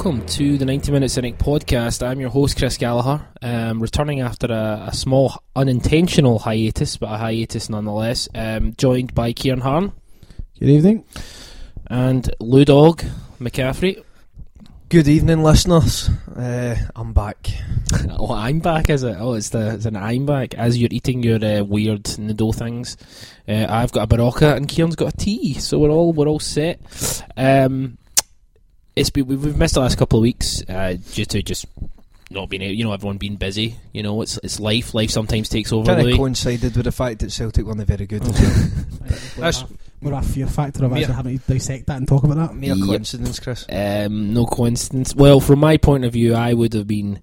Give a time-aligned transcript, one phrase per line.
[0.00, 2.06] Hello and welcome to the 90 Minute Cynic podcast.
[2.06, 7.18] I'm your host, Chris Gallagher, um, returning after a, a, small unintentional hiatus, but a
[7.18, 9.92] hiatus nonetheless, um, joined by Ciaran Harran.
[10.58, 11.04] Good evening.
[11.88, 13.02] And Lou Dog
[13.38, 14.02] McCaffrey.
[14.88, 16.08] Good evening, listeners.
[16.34, 17.50] Uh, I'm back.
[18.18, 19.18] oh, I'm back, is it?
[19.20, 20.54] Oh, it's the it's an I'm back.
[20.54, 22.96] As you're eating your uh, weird noodle things,
[23.46, 26.40] uh, I've got a Berocca and Ciaran's got a tea, so we're all we're all
[26.40, 26.80] set.
[27.36, 27.98] Um,
[28.96, 31.66] it's been, we've missed the last couple of weeks uh, due to just
[32.30, 33.76] not being able, you know, everyone being busy.
[33.92, 34.94] You know, it's it's life.
[34.94, 35.94] Life sometimes takes over.
[35.94, 38.22] Kind of coincided with the fact that Celtic weren't very good.
[39.36, 39.64] That's
[40.00, 42.54] more a fear factor of actually having to dissect that and talk about that.
[42.54, 42.86] Mere yep.
[42.86, 43.66] coincidence, Chris.
[43.68, 45.14] Um, no coincidence.
[45.14, 47.22] Well, from my point of view, I would have been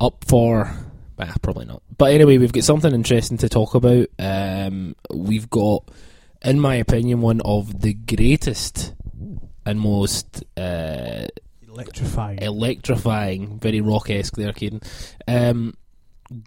[0.00, 0.70] up for.
[1.16, 1.82] Bah, probably not.
[1.96, 4.08] But anyway, we've got something interesting to talk about.
[4.18, 5.88] Um, we've got,
[6.42, 8.94] in my opinion, one of the greatest
[9.64, 11.26] and most uh,
[11.68, 14.84] electrifying, electrifying, very rock esque there, Caden.
[15.26, 15.74] Um,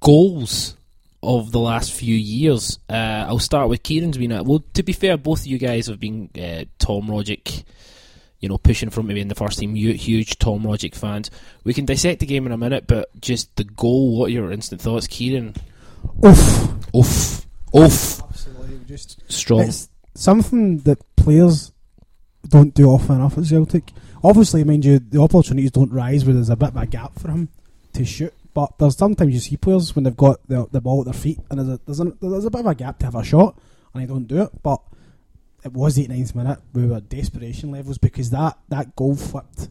[0.02, 0.76] goals
[1.24, 2.80] of the last few years.
[2.90, 4.46] Uh, I'll start with Ciaran's been at.
[4.46, 7.64] Well, to be fair, both of you guys have been uh, Tom Rogic,
[8.40, 9.76] you know, pushing from maybe in the first team.
[9.76, 11.32] Huge Tom Rogic fans.
[11.64, 14.18] We can dissect the game in a minute, but just the goal.
[14.18, 15.56] What are your instant thoughts, Ciaran?
[16.24, 18.22] Oof, oof, oof.
[18.22, 19.62] Absolutely, just strong.
[19.62, 21.72] It's something that players
[22.50, 23.92] don't do often enough at Celtic.
[24.24, 27.30] Obviously, mind you, the opportunities don't rise where there's a bit of a gap for
[27.30, 27.50] him
[27.94, 28.34] to shoot.
[28.54, 31.40] But there's sometimes you see players when they've got the, the ball at their feet
[31.50, 33.58] and there's a, there's, a, there's a bit of a gap to have a shot
[33.94, 34.50] and they don't do it.
[34.64, 34.82] But
[35.64, 36.60] it was the 89th minute.
[36.74, 39.70] We were desperation levels because that, that goal flipped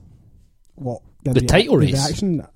[0.75, 1.95] what the, the title the race.
[1.95, 2.47] reaction.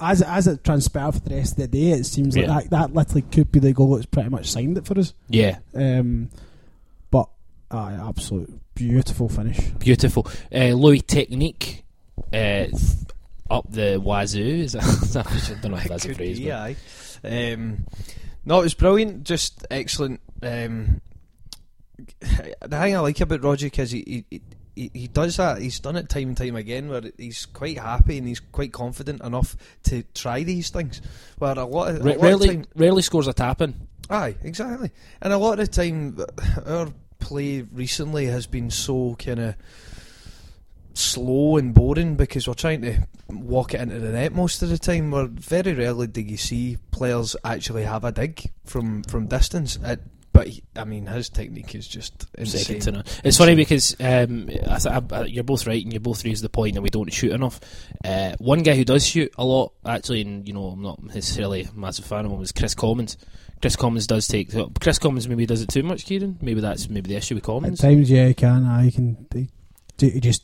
[0.00, 2.52] As it, as it transpired for the rest of the day, it seems yeah.
[2.52, 5.14] like that, that literally could be the goal that's pretty much signed it for us.
[5.28, 5.58] Yeah.
[5.74, 6.28] Um,
[7.72, 9.58] but uh, absolute beautiful finish.
[9.78, 10.28] Beautiful.
[10.54, 11.84] Uh, Louis technique.
[12.32, 12.66] Uh,
[13.50, 14.40] up the wazoo.
[14.64, 16.38] Is that I don't know if that's a phrase.
[16.38, 16.76] Be, aye.
[17.24, 17.86] Um,
[18.44, 19.24] no, it was brilliant.
[19.24, 20.20] Just excellent.
[20.42, 21.00] Um,
[22.20, 24.40] the thing I like about Rogic is he, he,
[24.74, 25.60] he, he does that.
[25.60, 29.22] He's done it time and time again, where he's quite happy and he's quite confident
[29.22, 31.00] enough to try these things.
[31.38, 33.86] Where a lot, of, a R- lot rarely, of time, rarely scores a tapping.
[34.10, 34.90] Aye, exactly.
[35.20, 36.18] And a lot of the time,
[36.66, 36.88] our
[37.22, 39.54] play recently has been so kind of
[40.94, 42.98] slow and boring because we're trying to
[43.30, 45.10] walk it into the net most of the time.
[45.10, 49.78] Where very rarely do you see players actually have a dig from from distance.
[49.82, 50.00] It,
[50.32, 52.60] but he, I mean, his technique is just insane.
[52.60, 53.04] Second to none.
[53.22, 56.48] It's funny because um, I th- I, you're both right, and you both raise the
[56.48, 57.60] point that we don't shoot enough.
[58.02, 61.64] Uh, one guy who does shoot a lot, actually, and you know, I'm not necessarily
[61.64, 63.18] a massive fan of him, was Kris Commons.
[63.62, 64.50] Kris Commons does take.
[64.80, 66.36] Kris Commons maybe does it too much, Ciaran.
[66.42, 67.82] Maybe that's maybe the issue with Commons.
[67.82, 68.66] At times, yeah, he can.
[68.66, 69.26] I can.
[69.98, 70.42] He, just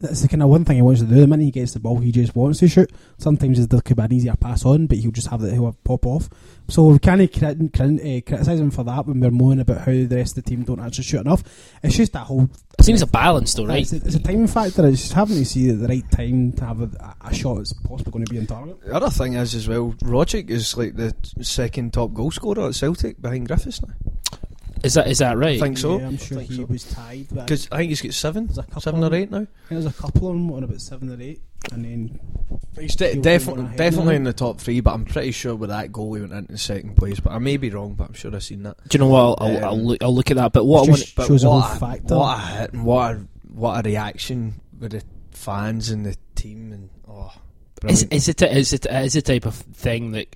[0.00, 1.14] that's the kind of one thing he wants to do.
[1.14, 2.90] The minute he gets the ball, he just wants to shoot.
[3.18, 6.06] Sometimes there could be an easier pass on, but he'll just have that he'll pop
[6.06, 6.28] off.
[6.68, 9.92] So we can't crit- crit- uh, criticise him for that when we're moaning about how
[9.92, 11.42] the rest of the team don't actually shoot enough.
[11.82, 12.48] It's just that whole.
[12.78, 13.80] It seems a balance, though, right?
[13.82, 14.86] It's a, it's a time factor.
[14.86, 17.72] It's just having to see at the right time to have a, a shot that's
[17.72, 18.80] possibly going to be in target.
[18.82, 22.74] The other thing is as well, Rogic is like the second top goal scorer at
[22.76, 23.94] Celtic behind Griffiths now.
[24.82, 25.56] Is that is that right?
[25.56, 25.98] I think so.
[25.98, 26.64] Yeah, I'm sure he so.
[26.64, 27.28] was tied.
[27.28, 29.46] Because I think he's got seven, seven or eight now.
[29.68, 31.40] There's a couple of them on about seven or eight,
[31.72, 32.20] and then
[32.78, 34.80] he's de- definitely definitely in the top three.
[34.80, 37.20] But I'm pretty sure with that goal he went into second place.
[37.20, 37.94] But I may be wrong.
[37.94, 38.76] But I'm sure I've seen that.
[38.88, 39.42] Do you know what?
[39.42, 40.52] I'll, um, I'll, look, I'll look at that.
[40.52, 42.16] But what I want, but shows what a factor.
[42.16, 45.02] What a hit and what a what a reaction with the
[45.32, 47.32] fans and the team and oh.
[47.86, 50.34] Is, is it a, is it is the type of thing that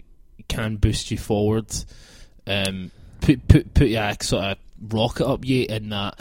[0.48, 1.66] can boost you forward?
[2.46, 2.92] Um,
[3.22, 4.58] put put put your sort of
[4.88, 6.20] rocket up you in that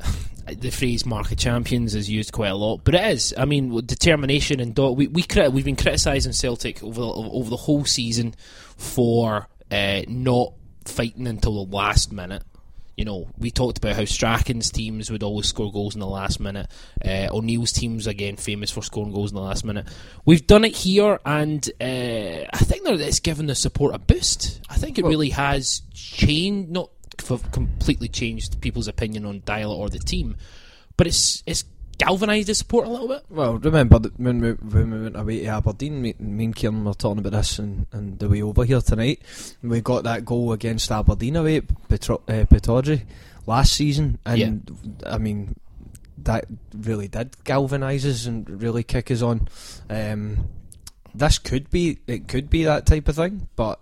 [0.46, 3.34] the phrase "market champions" is used quite a lot, but it is.
[3.36, 4.96] I mean, determination and dog.
[4.96, 8.34] We we crit- we've been criticising Celtic over the, over the whole season
[8.76, 10.54] for uh, not
[10.84, 12.42] fighting until the last minute.
[13.02, 16.38] You know, we talked about how Strachan's teams would always score goals in the last
[16.38, 16.70] minute.
[17.04, 19.88] Uh, O'Neill's teams again famous for scoring goals in the last minute.
[20.24, 24.60] We've done it here, and uh, I think that it's given the support a boost.
[24.70, 26.90] I think it well, really has changed, not
[27.50, 30.36] completely changed people's opinion on Deila or the team,
[30.96, 31.64] but it's it's
[32.04, 33.24] galvanised the support a little bit.
[33.30, 36.84] Well, remember that when we, when we went away to Aberdeen, me, me and Kieran
[36.84, 39.22] were talking about this and, and the way over here tonight.
[39.62, 42.96] We got that goal against Aberdeen away at Petro, uh,
[43.46, 45.12] last season, and yeah.
[45.12, 45.56] I mean
[46.18, 49.48] that really did galvanise us and really kick us on.
[49.90, 50.48] Um,
[51.14, 53.80] this could be it could be that type of thing, but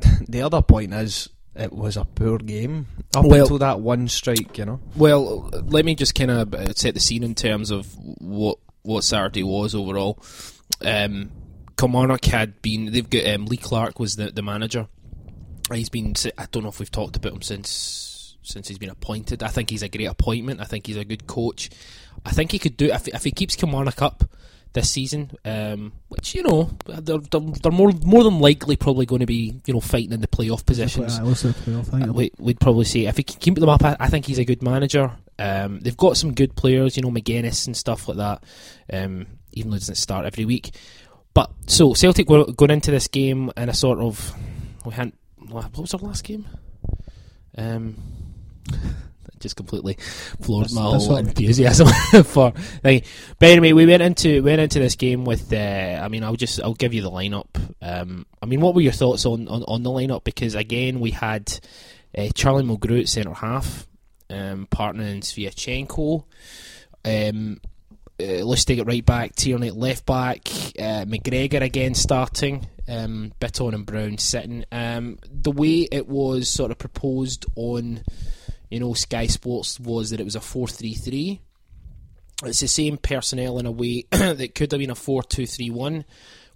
[0.28, 4.58] the other point is it was a poor game up Well- until that one strike.
[4.58, 8.58] You know, Well, let me just kind of set the scene in terms of what
[8.82, 10.22] what Saturday was overall.
[10.84, 11.30] Um,
[11.78, 12.92] Kilmarnock had been.
[12.92, 14.88] They've got um, Lee Clark was the, the manager.
[15.72, 16.14] He's been.
[16.38, 19.42] I don't know if we've talked about him since since he's been appointed.
[19.42, 20.60] I think he's a great appointment.
[20.60, 21.70] I think he's a good coach.
[22.26, 24.24] I think he could do if if he keeps Kilmarnock up
[24.74, 29.20] this season, um, which you know they're, they're, they're more more than likely probably going
[29.20, 31.18] to be you know fighting in the playoff positions.
[31.18, 32.08] Playoff, I.
[32.08, 34.38] Uh, we, we'd probably say if he can keep them up, I, I think he's
[34.38, 35.12] a good manager.
[35.38, 38.44] Um, they've got some good players, you know, Magennis and stuff like that.
[38.92, 40.74] Um, even though he doesn't start every week,
[41.32, 44.34] but so Celtic were going into this game in a sort of
[44.84, 45.16] we hadn't.
[45.48, 46.46] What was our last game?
[49.44, 49.94] Just completely
[50.40, 51.88] floored my That's- that's whole enthusiasm
[52.24, 52.52] for.
[52.82, 53.04] Like,
[53.38, 55.52] but anyway, we went into went into this game with.
[55.52, 57.46] Uh, I mean, I'll just I'll give you the lineup.
[57.80, 60.24] Um, I mean, what were your thoughts on, on, on the lineup?
[60.24, 61.60] Because again, we had
[62.16, 63.86] uh, Charlie Mulgrew at centre half,
[64.30, 66.24] um, partnering Sviatchenko.
[67.04, 67.60] Um,
[68.20, 69.34] uh, let's take it right back.
[69.34, 70.48] Tierney at left back.
[70.78, 72.66] Uh, McGregor again starting.
[72.86, 74.64] Um, Bitton and Brown sitting.
[74.70, 78.02] Um, the way it was sort of proposed on,
[78.74, 81.40] you know, Sky Sports was that it was a 4 3 3.
[82.42, 85.70] It's the same personnel in a way that could have been a 4 2 3
[85.70, 86.04] 1.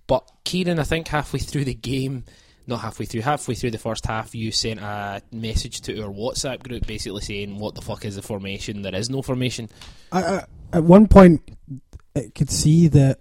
[0.09, 2.25] But Ciaran, I think halfway through the game,
[2.67, 6.65] not halfway through, halfway through the first half, you sent a message to our WhatsApp
[6.65, 8.83] group basically saying, What the fuck is the formation?
[8.83, 9.69] There is no formation.
[10.11, 11.49] I, I, at one point,
[12.17, 13.21] I could see that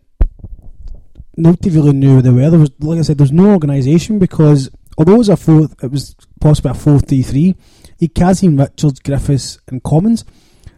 [1.35, 2.49] nobody really knew where they were.
[2.49, 5.91] There was, like I said, there's no organisation because although it was a four, it
[5.91, 7.55] was possibly a 4 3 3
[7.97, 10.23] he Kazim Richards, Griffiths, and Commons.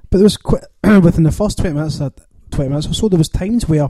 [0.09, 2.09] But there was quite, within the first twenty minutes, uh,
[2.51, 3.89] twenty minutes or so, there was times where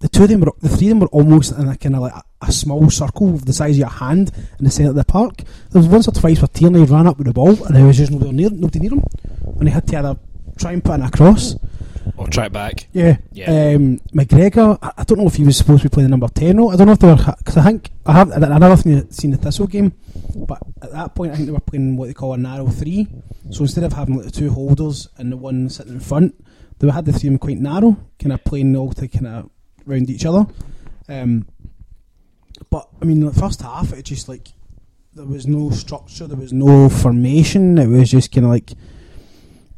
[0.00, 2.02] the two of them were, the three of them were almost in a kind of
[2.02, 4.96] like a, a, small circle of the size of your hand in the centre of
[4.96, 5.38] the park.
[5.70, 7.96] There was once or twice where Tierney ran up with the ball and there was
[7.96, 9.04] just nobody near, nobody near him,
[9.58, 10.16] and he had to either
[10.58, 11.56] try and put an across.
[12.16, 12.88] Or track back.
[12.92, 13.18] Yeah.
[13.32, 13.74] Yeah.
[13.74, 16.28] Um, McGregor, I, I don't know if he was supposed to be playing the number
[16.28, 18.76] 10 or I don't know if they were, because I think, I have, I never
[18.76, 19.92] seen, the Thistle game,
[20.34, 23.08] but at that point I think they were playing what they call a narrow three.
[23.50, 26.34] So instead of having like the two holders and the one sitting in front,
[26.78, 29.50] they had the three of them quite narrow, kind of playing all to kind of
[29.84, 30.46] round each other.
[31.08, 31.46] Um,
[32.70, 34.48] but I mean, the first half, it just like,
[35.14, 38.72] there was no structure, there was no formation, it was just kind of like,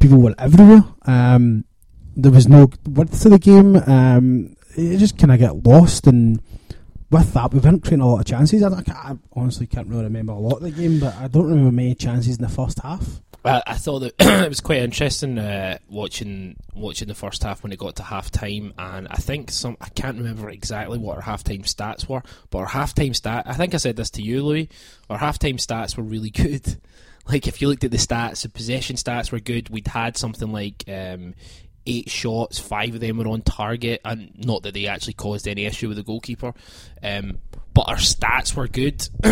[0.01, 0.85] people were everywhere.
[1.03, 1.65] Um,
[2.19, 3.77] there was no width to the game.
[3.77, 6.43] Um, it just kind of get lost, and
[7.11, 8.63] with that, we weren't creating a lot of chances.
[8.63, 11.73] I, I honestly can't really remember a lot of the game, but I don't remember
[11.73, 13.23] many chances in the first half.
[13.45, 17.73] I, I thought that it was quite interesting uh, watching watching the first half when
[17.73, 21.23] it got to half time, and I think some I can't remember exactly what our
[21.23, 24.23] half time stats were, but our half time stat I think I said this to
[24.23, 24.69] you, Louis.
[25.09, 26.81] Our half time stats were really good.
[27.29, 29.69] Like if you looked at the stats, the possession stats were good.
[29.69, 31.35] We'd had something like um,
[31.89, 35.65] eight shots, five of them were on target, and not that they actually caused any
[35.65, 36.53] issue with the goalkeeper.
[37.03, 37.39] Um,
[37.75, 39.09] but our stats were good.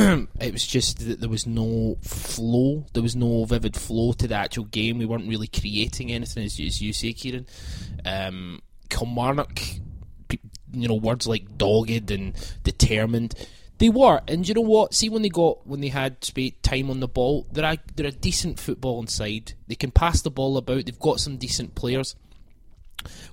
[0.41, 2.87] it was just that there was no flow.
[2.93, 4.99] There was no vivid flow to the actual game.
[4.99, 7.47] We weren't really creating anything, as, you- as you say, Ciaran.
[8.05, 9.61] Um, Kilmarnock,
[10.73, 13.35] you know, words like dogged and determined.
[13.79, 14.95] They were, and you know what?
[14.95, 16.23] See when they got when they had
[16.63, 19.53] time on the ball, they're a, they're a decent football inside.
[19.69, 20.87] They can pass the ball about.
[20.87, 22.15] They've got some decent players,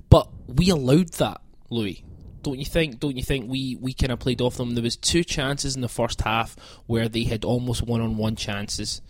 [0.10, 2.03] but we allowed that, Louis.
[2.42, 3.00] Don't you think?
[3.00, 4.75] Don't you think we, we kind of played off them?
[4.75, 8.36] There was two chances in the first half where they had almost one on one
[8.36, 9.01] chances.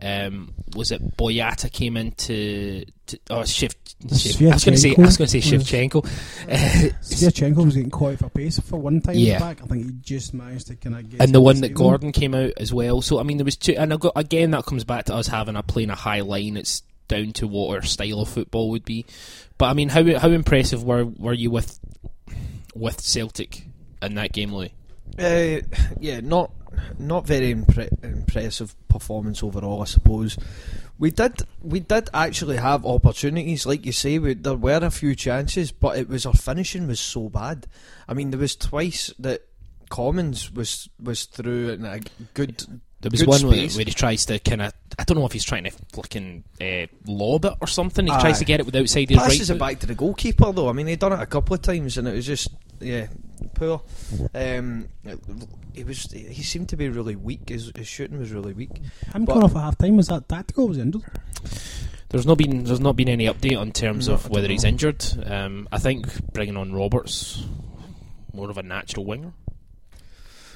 [0.00, 4.94] Um, was it Boyata came into to, oh Shift, Shift I was going to say
[4.98, 6.02] I was going to say Shevchenko.
[7.02, 9.38] Sviatchenko was getting caught for pace for one time Yeah.
[9.38, 9.62] back.
[9.62, 11.20] I think he just managed to kind of get.
[11.22, 11.74] and the one that.
[11.74, 13.00] Gordon came out as well.
[13.00, 15.28] So I mean, there was two, and I got, again that comes back to us
[15.28, 16.56] having a playing a high line.
[16.56, 19.04] It's down to what our style of football would be.
[19.62, 21.78] But I mean, how how impressive were were you with
[22.74, 23.64] with Celtic
[24.02, 24.74] in that game, Louis?
[25.16, 25.64] Uh,
[26.00, 26.50] yeah, not
[26.98, 30.36] not very impre- impressive performance overall, I suppose.
[30.98, 34.18] We did we did actually have opportunities, like you say.
[34.18, 37.68] We, there were a few chances, but it was our finishing was so bad.
[38.08, 39.42] I mean, there was twice that
[39.90, 42.00] Commons was was through in a
[42.34, 42.64] good.
[43.00, 43.76] There was good one where, space.
[43.76, 46.86] where he tries to kind of I don't know if he's trying to fucking uh,
[47.06, 48.06] lob it or something.
[48.06, 48.20] He Aye.
[48.20, 49.28] tries to get it with outside his right.
[49.30, 50.68] passes it back to the goalkeeper though.
[50.68, 52.48] I mean, he'd done it a couple of times, and it was just
[52.80, 53.06] yeah,
[53.54, 53.82] poor.
[54.34, 54.88] Um,
[55.72, 57.48] he was he seemed to be really weak.
[57.48, 58.70] His, his shooting was really weak.
[59.14, 59.96] I'm but- coming off at half time.
[59.96, 60.68] Was that tactical?
[60.68, 61.02] Was he injured?
[62.10, 64.68] There's not been there's not been any update on terms No, of whether he's know.
[64.68, 65.04] injured.
[65.24, 67.42] Um, I think bringing on Roberts
[68.34, 69.32] more of a natural winger.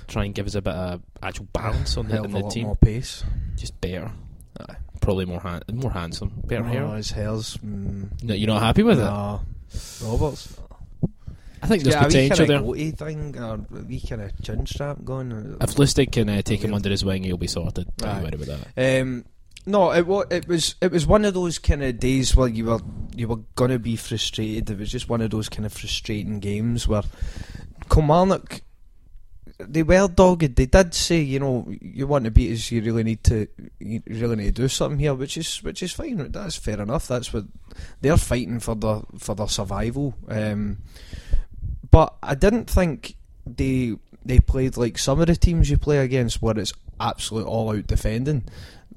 [0.07, 2.39] try and give us a bit of actual balance on the, Hell on of a
[2.39, 2.65] the lot team.
[2.67, 3.25] more pace.
[3.57, 4.13] Just better,
[5.01, 6.87] Probably more han- more handsome, better Oh, hair.
[6.97, 7.57] his hair's.
[7.59, 9.05] Mm, No, you're not happy with it?
[10.03, 10.57] Roberts.
[11.63, 12.61] I think there's a wee potential there.
[12.61, 15.57] goatee thing, or a wee kind of chin strap going.
[15.61, 17.87] If Lustig can uh, take him under his wing, he'll be sorted.
[17.97, 19.01] Don't worry about that.
[19.03, 19.25] Um,
[19.65, 22.67] no, it was it was it was one of those kind of days where you
[22.67, 22.81] were
[23.17, 24.71] you were gonna be frustrated.
[24.71, 27.03] It was just one of those kind of frustrating games where
[27.91, 28.61] Kilmarnock
[29.59, 30.55] they were dogged.
[30.57, 33.47] They did say, you know, you want to beat us, you really need to
[33.79, 36.31] you really need to do something here, which is which is fine.
[36.33, 37.09] That's fair enough.
[37.09, 37.45] That's what
[38.01, 40.15] they're fighting for their for their survival.
[40.29, 40.79] Um,
[41.91, 46.43] but I didn't think they they played like some of the teams you play against
[46.43, 48.45] where it's absolute all out defending.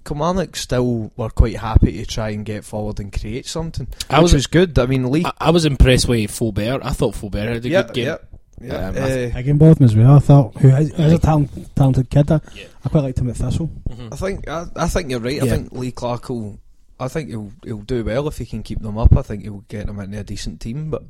[0.06, 4.34] Kilmarnock still were quite happy to try and get forward and create something, I was-
[4.34, 4.80] was good.
[4.80, 6.80] I mean, Lee, I, I was impressed with Faubert.
[6.84, 8.06] I thought Faubert had a yeah, good game.
[8.08, 8.18] yeah,
[8.62, 8.88] yeah.
[8.90, 10.16] Um, I uh, both as well.
[10.16, 12.32] I thought who is, is a talent, talented kid.
[12.32, 12.66] I, Yeah.
[12.86, 13.70] I quite liked him at Thistle.
[13.90, 14.14] Mhm.
[14.14, 15.42] I think I, I think you're right.
[15.42, 16.60] I think Lee Clark will.
[17.02, 19.16] I think he'll he'll do well if he can keep them up.
[19.16, 20.90] I think he'll get them into a decent team.
[20.90, 21.04] But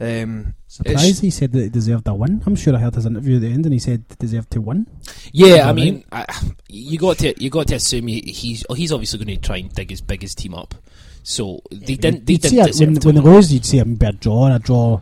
[0.00, 2.42] um, Surprised he said that he deserved a win.
[2.44, 4.60] I'm sure I heard his interview at the end, and he said he deserved to
[4.60, 4.86] win.
[5.32, 5.74] Yeah, I Alright.
[5.76, 6.24] mean, I,
[6.68, 9.58] you got to you got to assume he, he's oh, he's obviously going to try
[9.58, 10.74] and dig his biggest team up.
[11.22, 13.40] So they didn't they You'd see didn't it, when, deserve to when win.
[13.42, 15.00] they you'd see him be a draw, and a draw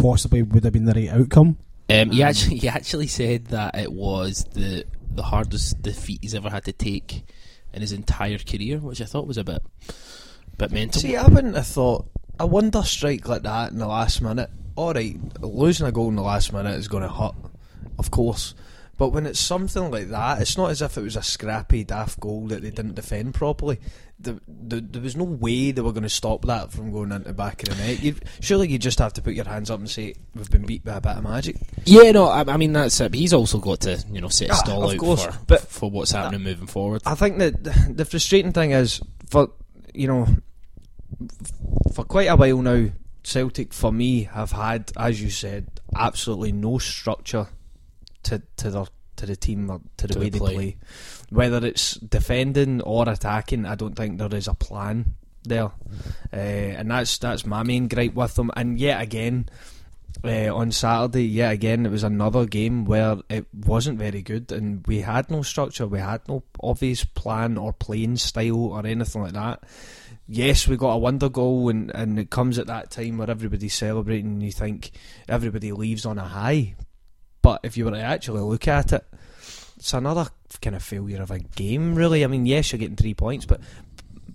[0.00, 1.58] possibly would have been the right outcome.
[1.90, 6.34] Um, he Um, actually he actually said that it was the the hardest defeat he's
[6.34, 7.24] ever had to take
[7.72, 9.62] in his entire career, which I thought was a bit
[10.56, 11.00] bit mental.
[11.00, 12.06] see, I wouldn't have thought
[12.38, 14.50] a wonder strike like that in the last minute.
[14.76, 17.34] All right, losing a goal in the last minute is going to hurt,
[17.98, 18.54] of course.
[18.98, 22.18] But when it's something like that, it's not as if it was a scrappy, daft
[22.20, 23.78] goal that they didn't defend properly.
[24.18, 27.28] The, the, there was no way they were going to stop that from going into
[27.28, 28.02] the back of the net.
[28.02, 30.84] you surely you just have to put your hands up and say we've been beat
[30.84, 31.54] by a bit of magic.
[31.84, 33.14] yeah, no, I, I mean that's it.
[33.14, 35.88] He's also got to you know set a Ah, stall out course, for but- for
[35.88, 37.02] what's happening moving forward.
[37.06, 37.62] I think that
[37.96, 39.00] the frustrating thing is
[39.30, 39.52] for
[39.94, 40.26] you know
[41.94, 42.90] for quite a while now,
[43.22, 47.46] Celtic for me have had, as you said, absolutely no structure
[48.24, 48.84] to to their
[49.16, 50.54] to the team or to the To way the they play.
[50.54, 50.76] play.
[51.30, 55.72] Whether it's defending or attacking, I don't think there is a plan there,
[56.32, 58.50] uh, and that's that's my main gripe with them.
[58.56, 59.48] And yet again.
[60.24, 64.84] Uh, on Saturday, yet again, it was another game where it wasn't very good, and
[64.86, 69.34] we had no structure, we had no obvious plan or playing style or anything like
[69.34, 69.62] that.
[70.26, 73.74] Yes, we got a wonder goal, and, and it comes at that time where everybody's
[73.74, 74.90] celebrating, and you think
[75.28, 76.74] everybody leaves on a high.
[77.48, 79.06] But if you were to actually look at it,
[79.78, 80.26] it's another
[80.60, 82.22] kind of failure of a game, really.
[82.22, 83.60] I mean, yes, you're getting three points, but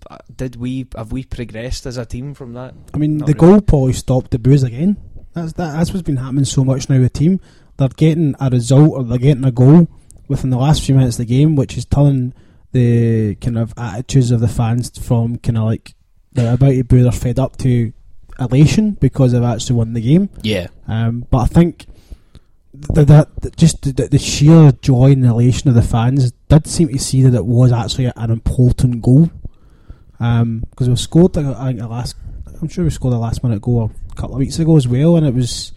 [0.10, 2.74] but did we have we progressed as a team from that?
[2.92, 3.52] I mean, Not the really.
[3.54, 4.98] goal probably stopped the booze again.
[5.34, 7.40] That's that, that's what's been happening so much now with the team.
[7.78, 9.88] They're getting a result or they're getting a goal
[10.28, 12.34] within the last few minutes of the game, which is turning
[12.72, 15.94] the kind of attitudes of the fans from kind of like
[16.32, 17.94] they're about to boo, they're fed up to
[18.40, 20.30] elation because they've actually won the game.
[20.42, 21.86] yeah, Um, but I think
[22.94, 26.90] th- that that just the, the sheer joy and elation of the fans did seem
[26.90, 29.30] to see that it was actually an important goal.
[30.18, 32.16] Because we scored, I I think, a last.
[32.62, 35.18] I'm sure we scored a last minute goal a couple of weeks ago as well,
[35.18, 35.74] and it was.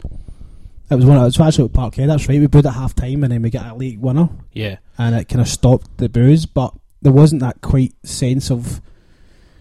[0.88, 1.18] It was one.
[1.18, 2.06] It was actually at Parkhead.
[2.06, 2.38] That's right.
[2.38, 4.76] We booed at half time, and then we get a late winner, yeah.
[4.96, 6.46] and it kind of stopped the booze.
[6.46, 8.80] But there wasn't that quite sense of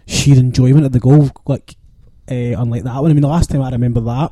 [0.06, 1.74] sheer enjoyment of the goal, like
[2.30, 3.10] uh, unlike that one.
[3.10, 4.30] I mean, the last time I remember that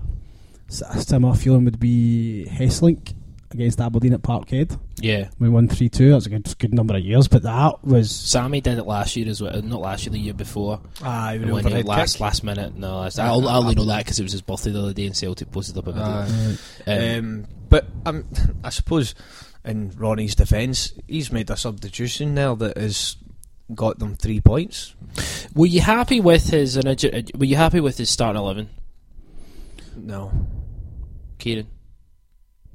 [0.69, 3.15] s- similar feeling would be Hesselink
[3.51, 4.79] against Aberdeen at Parkhead.
[4.97, 6.09] Yeah, We won three two.
[6.09, 9.15] That was a good, good number of years, but that was Sammy did it last
[9.17, 9.61] year as well.
[9.63, 10.81] Not last year, the year before.
[11.03, 12.77] Ah, when he last last minute.
[12.77, 15.07] No, last, I, I only know that because it was his birthday the other day,
[15.07, 16.07] and Celtic posted up a video.
[16.07, 16.27] Uh,
[16.87, 18.25] Um, Um, but um,
[18.65, 19.15] I suppose,
[19.65, 23.17] in Ronny's defence, he's made a substitution there that has
[23.75, 24.95] got them three points.
[25.55, 26.77] were you happy with his?
[26.77, 28.69] origi- Were you happy with his starting eleven,
[29.97, 30.33] No,
[31.39, 31.69] Ciaran?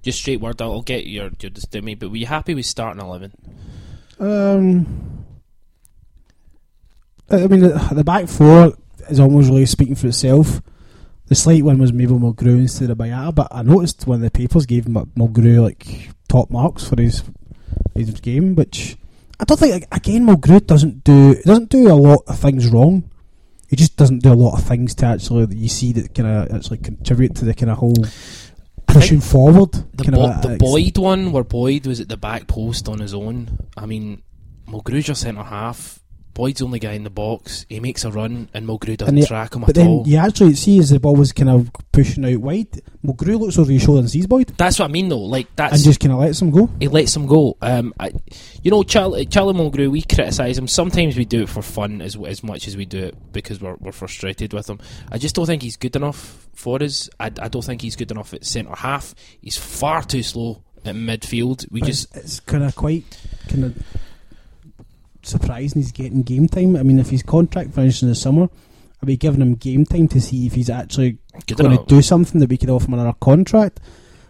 [0.02, 0.62] Just straight word.
[0.62, 1.96] I'll, I'll get your your just to me.
[1.96, 3.34] But were you happy with starting eleven?
[4.20, 5.26] Um,
[7.30, 8.74] I mean, the, the back four
[9.10, 10.62] is almost really speaking for itself.
[11.28, 14.66] The slight one was maybe Mulgrew instead of Boyata, but I noticed when the papers
[14.66, 17.24] gave Mulgrew like top marks for his
[17.94, 18.98] his game, which
[19.40, 23.10] I don't think again Mulgrew doesn't do doesn't do a lot of things wrong.
[23.70, 26.28] He just doesn't do a lot of things to actually that you see that kind
[26.28, 27.94] of actually contribute to the kind of whole
[28.88, 29.72] pushing forward.
[29.94, 33.58] The, Bo- the Boyd one, where Boyd was at the back post on his own.
[33.78, 34.24] I mean,
[34.68, 36.00] Mulgrew's your centre half.
[36.40, 37.66] Boyd's the only guy in the box.
[37.68, 40.08] He makes a run, and Mulgrew doesn't And he- track him But at then all.
[40.08, 43.70] you actually see as the ball was kind of pushing out wide, Mulgrew looks over
[43.70, 45.20] his shoulder and sees Boyd That's what I mean, though.
[45.20, 46.70] Like that's and just kind of lets him go.
[46.80, 47.58] he lets him go.
[47.62, 48.12] Um, I,
[48.64, 50.68] you know, Charlie, Charlie Mulgrew, we criticise him.
[50.70, 53.76] Sometimes we do it for fun as as much as we do it because we're,
[53.76, 54.80] we're frustrated with him.
[55.12, 57.10] I just don't think he's good enough for us.
[57.20, 59.14] I, I don't think he's good enough at centre half.
[59.42, 61.70] He's far too slow at midfield.
[61.70, 63.18] We just it's, it's kind of quite
[63.50, 63.84] kind of
[65.22, 66.76] surprising he's getting game time.
[66.76, 70.08] I mean, if his contract finishes in the summer, are we giving him game time
[70.10, 71.18] to see if he's actually
[71.56, 73.80] going to do something that we could offer him another contract?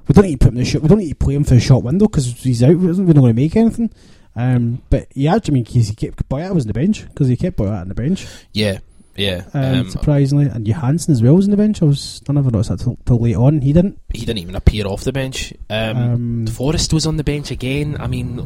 [0.08, 0.82] We don't need to put him in the shot.
[0.82, 2.78] We don't need to play him for a short window because he's out.
[2.78, 3.92] We're not going to make anything.
[4.36, 7.58] Um, but yeah, I mean, he kept Boyata was on the bench because he kept
[7.58, 8.28] Boyata on the bench.
[8.54, 8.80] Yeah,
[9.20, 9.44] yeah.
[9.54, 11.82] Um, Um, surprisingly, and Johansen as well was on the bench.
[11.82, 13.62] I was I never noticed that till, till late on.
[13.62, 14.00] He didn't.
[14.14, 15.54] he didn't even appear off the bench.
[15.70, 17.98] Um, Um, Forrest was on the bench again.
[18.00, 18.38] I mean,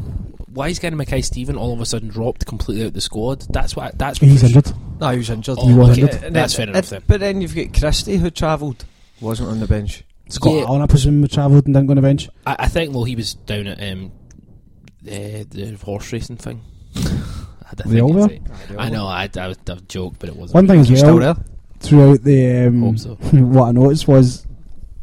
[0.52, 3.44] why is Gary Mackay-Steven all of a sudden dropped completely out of the squad?
[3.50, 3.98] That's what.
[3.98, 4.72] That's what he's frus- injured.
[5.00, 5.56] No, he was injured.
[5.60, 6.02] Oh, He was okay.
[6.02, 6.22] injured.
[6.24, 7.02] And That's fair enough and- then.
[7.06, 8.84] But then you've got Christie who travelled,
[9.20, 10.04] wasn't on the bench.
[10.28, 10.64] Scott Yeah.
[10.66, 12.28] Allan, I presume, travelled and didn't go on the bench.
[12.46, 14.10] I, I think well, he was down at um,
[15.06, 16.62] uh, the horse racing thing.
[17.80, 18.54] I, don't They all think were?
[18.54, 18.76] it's it.
[18.78, 19.06] I know.
[19.06, 20.54] I, I was a joke, but it wasn't.
[20.54, 21.42] One thing as He's still well
[21.80, 23.14] throughout the um, Hope so.
[23.32, 24.46] what I noticed was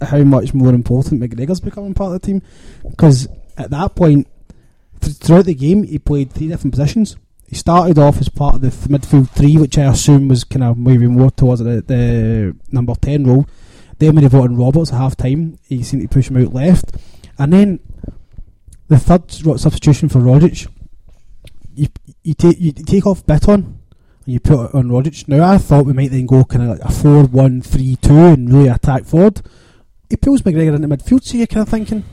[0.01, 2.41] how much more important McGregor's becoming part of the team
[2.89, 4.27] because at that point
[4.99, 7.17] th- throughout the game he played three different positions.
[7.47, 10.63] He started off as part of the th- midfield three, which I assume was kind
[10.63, 13.45] of moving more towards the, the number ten role.
[13.99, 16.53] Then when he brought in Roberts at half time, he seemed to push him out
[16.53, 16.95] left,
[17.37, 17.79] and then
[18.87, 19.29] the third
[19.59, 20.67] substitution for Rogic,
[21.81, 21.87] you
[22.23, 23.75] you take you take off Bitton and
[24.25, 25.27] you put it on Rogic.
[25.27, 28.13] Now I thought we might then go kind of like a 4 1 3 2
[28.13, 29.41] and really attack forward.
[30.09, 32.03] He pulls McGregor into midfield, so you're kind of thinking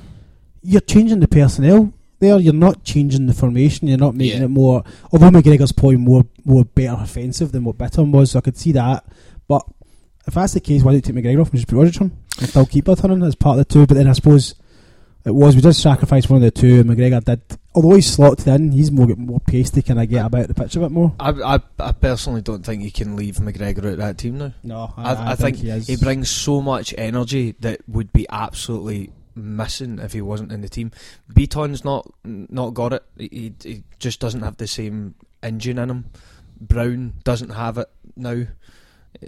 [0.62, 2.38] you're changing the personnel there.
[2.38, 3.88] You're not changing the formation.
[3.88, 4.44] You're not making Yeah.
[4.46, 4.85] it more.
[5.12, 8.72] Although McGregor's probably more more better offensive than what Bitton was, so I could see
[8.72, 9.04] that.
[9.46, 9.64] But
[10.26, 12.12] if that's the case, why don't you take McGregor off and just put Rogic on
[12.40, 13.87] and still keep Bitton on as part of the two?
[13.87, 14.54] But then I suppose
[15.28, 17.42] it was we did sacrifice one of the two, and McGregor did.
[17.74, 20.74] Although he's slotted in, he's more more pace to kind of get about the pitch
[20.76, 21.14] a bit more.
[21.20, 24.54] I, I, I personally don't think you can leave McGregor out that team now.
[24.62, 25.86] No, I, I, think, he is.
[25.86, 30.68] he brings so much energy that would be absolutely missing if he wasn't in the
[30.68, 30.92] team.
[31.30, 33.04] Bitton's not not got it.
[33.18, 36.06] He, he, he just doesn't have the same engine in him.
[36.60, 38.46] Brown doesn't have it now.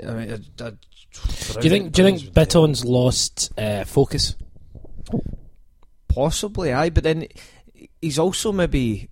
[0.02, 1.92] I mean, I, I, Do you think?
[1.92, 4.34] Do you think Bitton's lost uh, focus?
[6.14, 7.26] Possibly, aye, but then
[8.02, 9.08] he's also maybe.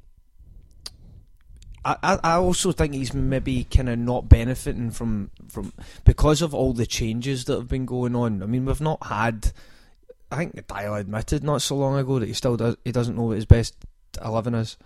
[1.85, 5.73] I, I, also think he's maybe kind of not benefiting from from
[6.05, 8.43] because of all the changes that have been going on.
[8.43, 9.53] I mean, we've not had.
[10.31, 12.77] I think Deila admitted not so long ago that he still does.
[12.85, 13.77] He doesn't know what his best
[14.23, 14.77] eleven is.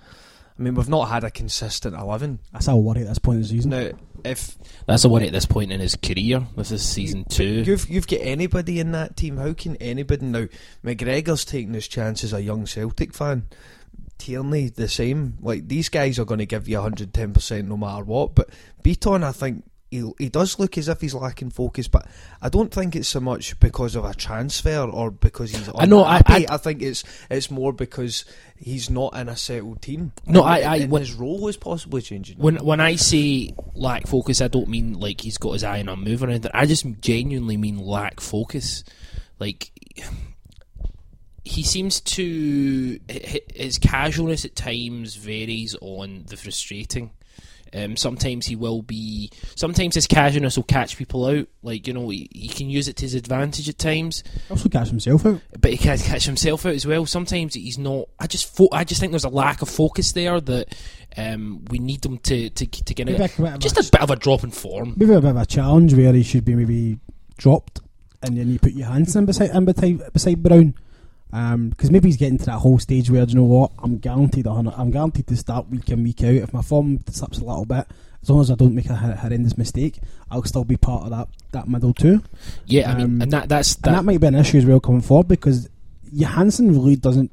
[0.58, 2.38] I mean, we've not had a consistent eleven.
[2.52, 3.70] That's a worry at this point in the season.
[3.70, 3.90] Now,
[4.24, 6.46] if That's a worry at this point in his career.
[6.56, 7.62] This is season two.
[7.62, 9.38] You've you've got anybody in that team.
[9.38, 10.46] How can anybody now?
[10.84, 13.48] McGregor's taking his chance as a young Celtic fan.
[14.18, 15.38] Tierney the same.
[15.40, 18.34] Like these guys are going to give you hundred ten percent no matter what.
[18.34, 18.50] But
[18.84, 21.86] Bitton, I think he he does look as if he's lacking focus.
[21.86, 22.06] But
[22.40, 25.68] I don't think it's so much because of a transfer or because he's.
[25.76, 28.24] I know, I- I- I think it's it's more because
[28.56, 30.12] he's not in a settled team.
[30.26, 32.38] No, I- I- when- his role is possibly changing.
[32.38, 35.88] When when I say lack focus, I don't mean like he's got his eye on
[35.88, 36.50] a move or anything.
[36.54, 38.82] I just genuinely mean lack focus.
[39.38, 39.70] Like
[41.44, 42.98] he seems to
[43.54, 47.10] his casualness at times varies on the frustrating.
[47.74, 49.30] Um, sometimes he will be.
[49.56, 51.48] Sometimes his casualness will catch people out.
[51.62, 54.88] Like you know, he, he can use it to his advantage at times, Also catch
[54.88, 55.40] himself out.
[55.58, 57.06] but he can catch himself out as well.
[57.06, 58.08] Sometimes he's not.
[58.18, 60.74] I just fo- I just think there's a lack of focus there that
[61.16, 63.38] um, we need him to to to get Maybe it.
[63.38, 64.94] a bit Just a, a bit of a drop in form.
[64.96, 66.98] maybe a bit of a challenge where he should be maybe
[67.38, 67.80] dropped,
[68.22, 70.74] and then you put Johansen in beside in beside, beside Brown.
[71.32, 74.46] Because maybe he's getting to that whole stage where do you know what I'm guaranteed
[74.46, 76.34] hundred, I'm guaranteed to start week in week out.
[76.34, 77.86] If my form slips a little bit,
[78.22, 79.98] as long as I don't make a hor- horrendous mistake,
[80.30, 82.22] I'll still be part of that that middle two.
[82.66, 84.78] Yeah, I mean, Um, and that that's and that might be an issue as well
[84.78, 85.70] coming forward because
[86.14, 87.30] Johansen really doesn't.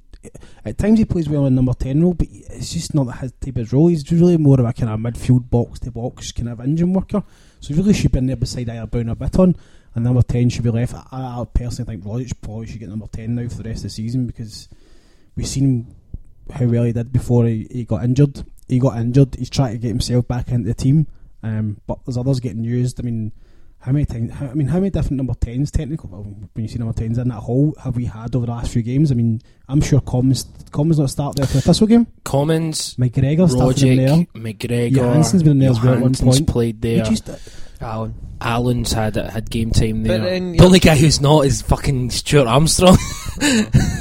[0.66, 3.34] At times he plays well in number ten role, but it's just not that his
[3.42, 3.88] type of role.
[3.88, 7.24] He's really more of a kind of midfield box to box kind of engine worker.
[7.60, 9.56] So he really should be in there beside either Brown or Bitton,
[9.96, 10.94] and number ten should be left.
[10.94, 13.84] I, I personally think Rogic probably should get number ten now for the rest of
[13.84, 14.70] the season because
[15.36, 15.96] we've seen
[16.54, 18.44] how well he did before he, he got injured.
[18.68, 19.36] He got injured.
[19.36, 21.08] He's trying to get himself back into the team,
[21.44, 23.00] um, but there's others getting used.
[23.00, 23.32] I mean,
[23.80, 24.34] how many times?
[24.34, 26.10] How, I mean, how many different number tens, technical?
[26.10, 28.72] Well, when you see number tens in that hole, have we had over the last
[28.72, 29.12] few games?
[29.12, 32.08] I mean, I'm sure Commons Commons not start there for the Thistle game.
[32.24, 34.10] Commons, McGregor started in there.
[34.10, 36.48] Rogic, McGregor, Johansen's been in there as well at one point.
[36.48, 37.06] played there.
[37.82, 38.16] Allan.
[38.42, 40.20] Allan's had had game time there.
[40.20, 42.98] But then the only guy who's not is fucking Stuart Armstrong,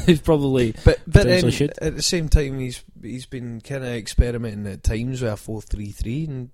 [0.06, 1.72] who's probably But but then should.
[1.80, 5.60] at the same time, he's he's been kind of experimenting at times with a four
[5.62, 6.50] three three, and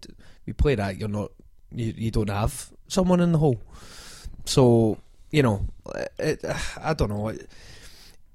[0.46, 0.98] we play that.
[0.98, 1.32] You're not
[1.72, 3.60] you, you don't have someone in the hole,
[4.44, 4.98] so
[5.30, 5.66] you know
[6.18, 6.44] it,
[6.80, 7.28] I don't know.
[7.28, 7.48] It,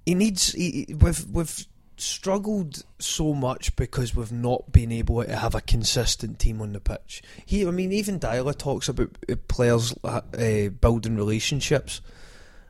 [0.05, 1.65] he needs he, we've we've
[2.01, 6.79] struggled so much because we've not been able to have a consistent team on the
[6.79, 7.21] pitch.
[7.45, 12.01] He, I mean, even Deila talks about uh, players uh, building relationships.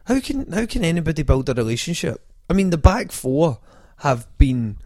[0.06, 2.26] How can how can anybody build a relationship?
[2.50, 3.60] I mean, the back four
[3.98, 4.78] have been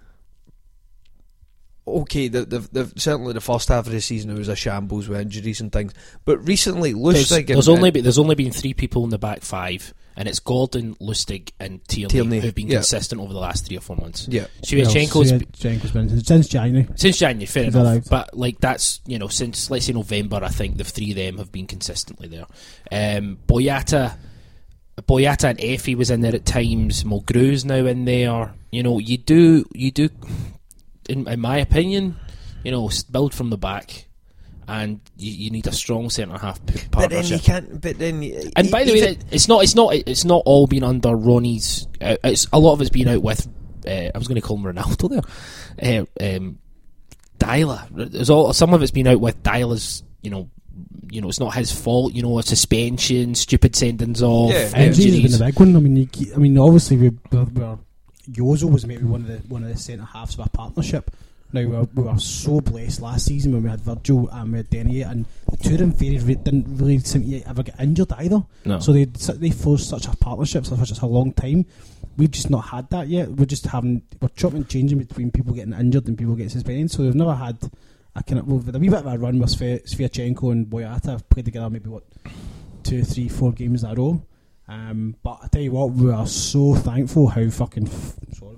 [1.87, 2.27] okay.
[2.27, 5.21] The, the, the certainly the first half of the season it was a shambles with
[5.21, 5.93] injuries and things.
[6.25, 9.17] But recently, there's, Lustig there's and, only been, there's only been three people in the
[9.17, 12.77] back five, and it's Gordon, Lustig, and Tierney, Tierney, who've been yeah.
[12.77, 14.27] consistent over the last three or four months.
[14.29, 16.87] yeah, Shevchenko's well, Shevchenko's been since January.
[16.95, 17.87] since January, fair He's enough.
[17.87, 18.09] arrived.
[18.09, 21.37] But like that's you know since let's say November, I think the three of them
[21.37, 22.45] have been consistently there.
[22.91, 24.17] Um, Boyata,
[25.01, 27.03] Boyata and Efe was in there at times.
[27.03, 28.53] Mulgrew's now in there.
[28.71, 30.09] You know, you do you do,
[31.09, 32.17] in, in my opinion,
[32.63, 34.05] you know, build from the back,
[34.67, 37.81] and you, you need a strong centre half p- but then you can't.
[37.81, 38.23] But then
[38.55, 41.87] And by the way, it's not it's not it's not all been under Ronny's.
[42.01, 43.47] Uh, it's a lot of it's been out with.
[43.85, 45.09] Uh, I was going to call him Ronaldo
[45.79, 46.05] there.
[46.21, 46.59] Uh, um,
[47.37, 47.87] Deila.
[48.11, 50.03] There's all some of it's been out with Deila's.
[50.21, 50.49] You know,
[51.11, 52.13] you know, it's not his fault.
[52.13, 54.85] You know, a suspension, stupid sendings off, Yeah.
[54.85, 55.75] Injuries has been the big one.
[55.75, 57.77] I mean, you, I mean, obviously we we're, we're,
[58.31, 61.11] Jozo was maybe one of the one of the centre halves of our partnership.
[61.53, 64.57] Now we were, we were so blessed last season when we had Virgil and we
[64.57, 68.11] had Denayer, and the two of them very, didn't really seem to ever get injured
[68.13, 68.43] either.
[68.65, 68.79] No.
[68.79, 71.65] So they they forced such a partnership for such a long time.
[72.17, 73.29] We've just not had that yet.
[73.29, 76.89] We're just having we're chopping and changing between people getting injured and people getting suspended.
[76.89, 77.57] So we've never had
[78.15, 81.11] a kind of we've had a wee bit of a run with Sviatchenko and Boyata.
[81.11, 82.03] Have played together maybe what
[82.83, 84.25] two, three, four games in a row.
[84.67, 88.57] Um, but I tell you what, we are so thankful how fucking f- sorry.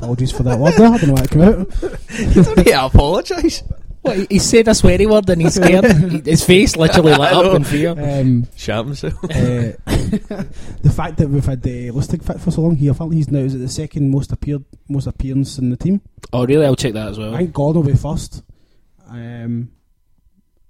[0.00, 0.86] Apologies for that word there.
[0.86, 1.58] I don't know why it came out.
[2.18, 3.62] you don't need to apologise.
[4.00, 5.84] What, he, he said a sweary word and he's scared.
[6.24, 7.90] his face literally lit up in fear.
[7.90, 9.22] Um, Shat himself.
[9.24, 9.28] uh,
[9.84, 13.30] the fact that we've had uh, Lustig fit for so long here, I think he's
[13.30, 16.00] now is it the second most appeared most appearance in the team.
[16.32, 16.64] Oh, really?
[16.64, 17.34] I'll check that as well.
[17.34, 18.42] I think Gordon will be first.
[19.06, 19.70] Um,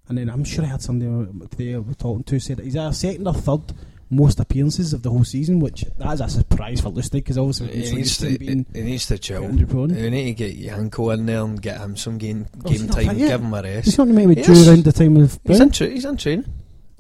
[0.09, 2.77] and then I'm sure I had somebody today I was talking to said that he's
[2.77, 3.73] either second or third
[4.11, 7.69] most appearances of the whole season, which that is a surprise for Lustig because obviously
[7.69, 9.43] He needs to to, being he needs to chill.
[9.43, 12.97] We need to get Yanko in there and get him some game, Oh, game not
[12.97, 13.19] time.
[13.19, 13.85] Give him a rest.
[13.85, 14.47] He's not maybe with Yes.
[14.47, 16.45] Drew around the time of He's in, tra- he's in training.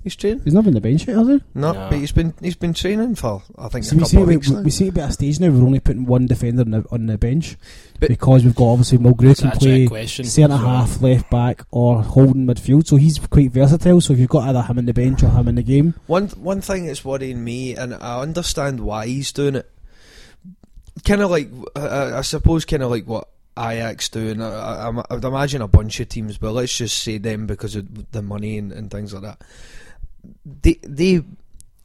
[0.02, 0.40] He's training.
[0.44, 1.40] He's not been the bench yet, has he?
[1.54, 1.88] No, No.
[1.90, 4.28] but he's been he's been training for I think So a we couple seem, of
[4.28, 5.48] weeks we seem to be at a stage now.
[5.50, 7.56] We're only putting one defender on the, on the bench
[7.98, 11.28] But- because we've got obviously Mulgrew That's can actually a play centre So- half, left
[11.30, 12.86] back, or holding midfield.
[12.86, 14.00] So he's quite versatile.
[14.00, 16.28] So if you've got either him in the bench or him in the game, One
[16.28, 19.70] one thing that's worrying me, and I understand why he's doing it.
[21.04, 25.02] Kind of like uh, I suppose, kind of like what Ajax do, and I, I,
[25.10, 28.22] I would imagine a bunch of teams, but let's just say them because of the
[28.22, 29.42] money and, and things like that.
[30.44, 31.22] They they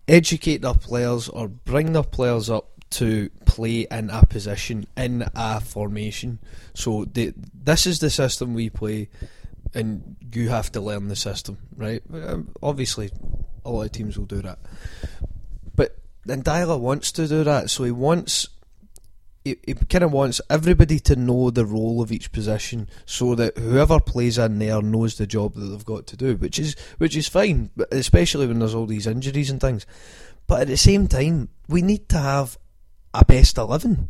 [0.07, 5.59] educate their players or bring their players up to play in a position in a
[5.59, 6.39] formation.
[6.73, 9.09] So they, this is the system we play,
[9.73, 12.01] and you have to learn the system, right?
[12.13, 13.11] Um, obviously,
[13.65, 14.59] a lot of teams will do that,
[15.75, 18.47] but then Deila wants to do that, so he wants.
[19.45, 23.57] He, he kind of wants everybody to know the role of each position, so that
[23.57, 27.15] whoever plays in there knows the job that they've got to do, which is which
[27.15, 29.85] is fine, especially when there's all these injuries and things.
[30.47, 32.57] But at the same time, we need to have
[33.13, 34.09] a best eleven,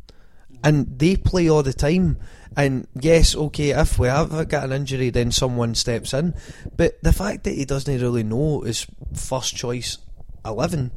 [0.64, 2.18] and they play all the time.
[2.58, 6.34] And yes, okay, if we have got an injury, then someone steps in.
[6.78, 9.98] But the fact that he doesn't really know his first choice
[10.46, 10.92] eleven,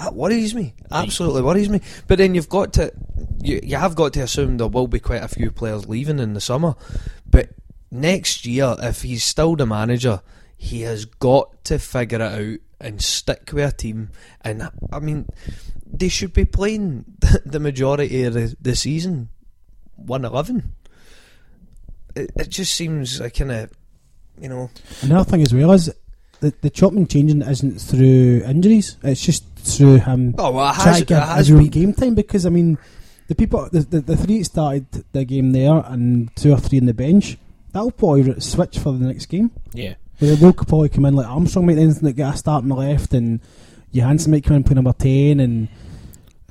[0.00, 0.74] Ah, that worries me.
[0.90, 1.80] Absolutely worries me.
[2.06, 2.92] But then you've got to,
[3.42, 6.32] you, you have got to assume there will be quite a few players leaving in
[6.32, 6.74] the summer.
[7.26, 7.50] But
[7.90, 10.22] next year, if he's still the manager,
[10.56, 14.10] he has got to figure it out and stick with a team.
[14.40, 15.26] And I mean,
[15.86, 17.04] they should be playing
[17.44, 19.28] the majority of the, the season
[19.96, 20.72] one eleven.
[22.16, 23.72] It, it just seems like kind of,
[24.40, 24.70] you know,
[25.02, 25.92] another thing as well is
[26.40, 28.96] the the chopping changing isn't through injuries.
[29.02, 31.82] It's just through him oh well, it trying to it get has everyone been.
[31.82, 32.78] game time because I mean
[33.28, 36.86] the people the, the the three started the game there and two or three in
[36.86, 37.36] the bench
[37.72, 39.50] that'll probably switch for the next game.
[39.72, 39.94] Yeah.
[40.20, 42.74] Well, they'll probably come in like Armstrong might then like, get a start on the
[42.74, 43.40] left, and
[43.94, 45.68] Johansen might come in and play number ten, and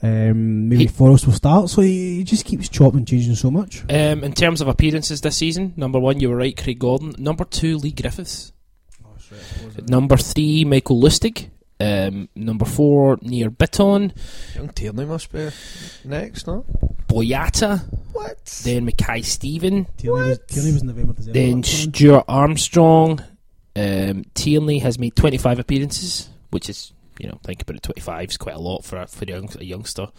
[0.01, 1.69] um, maybe He- Forrest will start.
[1.69, 3.83] So he, he just keeps chopping and changing so much.
[3.89, 7.13] Um, in terms of appearances this season, number one, you were right, Craig Gordon.
[7.17, 8.53] Number two, Leigh Griffiths.
[9.87, 11.49] Number three, Michael Lustig.
[11.81, 14.11] Um, number four, Nir Bitton.
[14.53, 15.49] Young Tierney must be
[16.03, 16.65] next, no?
[17.07, 17.79] Boyata.
[18.11, 18.61] What?
[18.65, 19.85] Then Mackay-Steven.
[19.97, 21.39] Tierney was, Tierney was November, December.
[21.39, 21.93] Then that time.
[21.93, 23.23] Stuart Armstrong.
[23.77, 28.37] Um, Tierney has made 25 appearances, which is, you know, think about it, 25 is
[28.37, 30.09] quite a lot for a, for a, young, a youngster.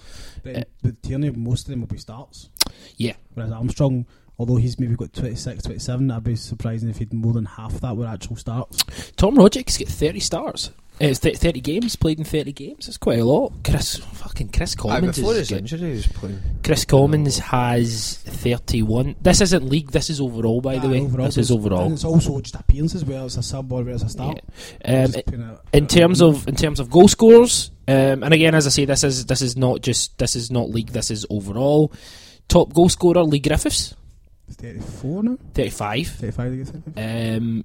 [0.42, 2.48] But, but Tierney, most of them will be starts.
[2.96, 3.14] Yeah.
[3.34, 4.06] Whereas Armstrong,
[4.40, 7.94] although he's maybe got 26, 27, I'd be surprised if he'd more than half that
[7.94, 8.82] were actual starts.
[9.16, 10.70] Tom Rogic's got 30 stars.
[11.02, 12.86] Uh, It's th- 30 games, played in 30 games.
[12.86, 13.52] That's quite a lot.
[13.64, 16.40] Chris, fucking Chris Aye, before is his injury, he was playing.
[16.64, 19.16] Kris Commons has 31.
[19.20, 21.00] This isn't league, this is overall, by the way.
[21.00, 21.84] overall, this is but- overall.
[21.84, 24.40] And it's also just appearances, whether it's a sub or whether it's a start.
[24.84, 25.04] Yeah.
[25.04, 28.66] Um, Just a- in terms of in terms of goal scorers, um, and again, as
[28.66, 30.88] I say, this is this is not just this is not league.
[30.92, 31.92] This is overall.
[32.48, 33.94] Top goal scorer, Leigh Griffiths,
[34.54, 35.38] 34 now?
[35.54, 36.06] 35.
[36.08, 36.72] 35, I guess.
[37.36, 37.64] Um,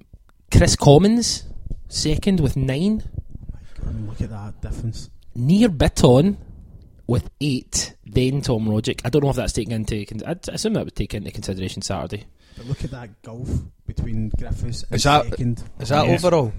[0.51, 1.43] Kris Commons,
[1.87, 3.03] second with nine.
[3.85, 5.09] I mean, look at that difference.
[5.35, 6.37] Nir Bitton
[7.07, 7.95] with eight.
[8.05, 9.01] Then Tom Rogic.
[9.03, 10.05] I don't know if that's taken into.
[10.25, 12.25] I'd assume that would take into consideration Saturday.
[12.57, 13.49] But look at that gulf
[13.85, 15.63] between Griffiths and Is that- second.
[15.79, 16.23] Is that Yes.
[16.23, 16.53] overall?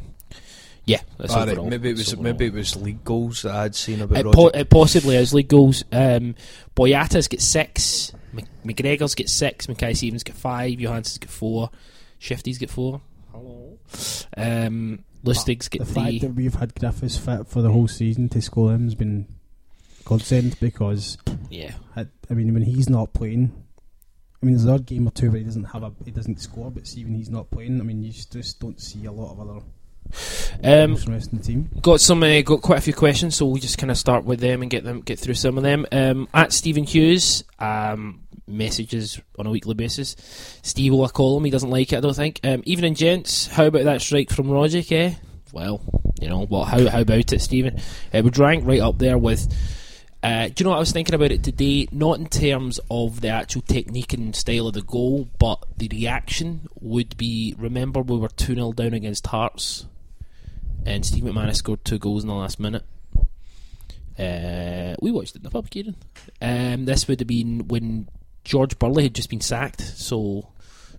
[0.84, 1.68] Yeah, that's Alright, overall.
[1.70, 2.22] maybe it was overall.
[2.22, 5.48] maybe it was league goals that I'd seen about It, po- it possibly is league
[5.48, 5.82] goals.
[5.90, 6.36] Um,
[6.76, 8.12] Boyata's got six.
[8.36, 9.68] Mc- McGregor's got six.
[9.68, 10.78] Mackay-Steven's got five.
[10.78, 11.70] Johansen's got four.
[12.18, 13.00] Shifty's got four.
[13.32, 13.78] Hello.
[14.36, 16.18] Um, Lustig's The got fact three.
[16.20, 19.26] that we've had Griffiths fit for the whole season to score him has been
[20.04, 21.18] godsend because
[21.50, 21.72] Yeah.
[21.96, 23.52] I, I mean when he's not playing,
[24.42, 26.40] I mean there's an odd game or two where he doesn't have a he doesn't
[26.40, 29.12] score, but see when he's not playing, I mean you just, just don't see a
[29.12, 29.60] lot of other
[30.62, 31.68] Um, the rest of the team.
[31.82, 32.22] got some.
[32.22, 34.70] Uh, got quite a few questions, so we'll just kind of start with them and
[34.70, 35.84] get them get through some of them.
[35.90, 40.16] Um, at Stephen Hughes, um, messages on a weekly basis.
[40.62, 41.44] Steve will I call him.
[41.44, 41.96] He doesn't like it.
[41.96, 42.40] I don't think.
[42.44, 43.46] Um, evening, gents.
[43.46, 44.90] How about that strike from Rogic?
[44.92, 45.14] Eh?
[45.52, 45.80] Well,
[46.20, 46.68] you know what?
[46.68, 47.80] How how about it, Stephen?
[48.12, 49.52] Uh, we rank right up there with.
[50.22, 51.86] Uh, do you know what I was thinking about it today?
[51.92, 56.68] Not in terms of the actual technique and style of the goal, but the reaction
[56.80, 57.54] would be.
[57.56, 59.86] Remember, we were two 0 down against Hearts
[60.86, 62.84] and Steve McManus scored two goals in the last minute.
[64.18, 65.96] Uh, we watched it in the pub, Ciaran.
[66.40, 68.08] Um, this would have been when
[68.46, 70.46] George Burley had just been sacked, so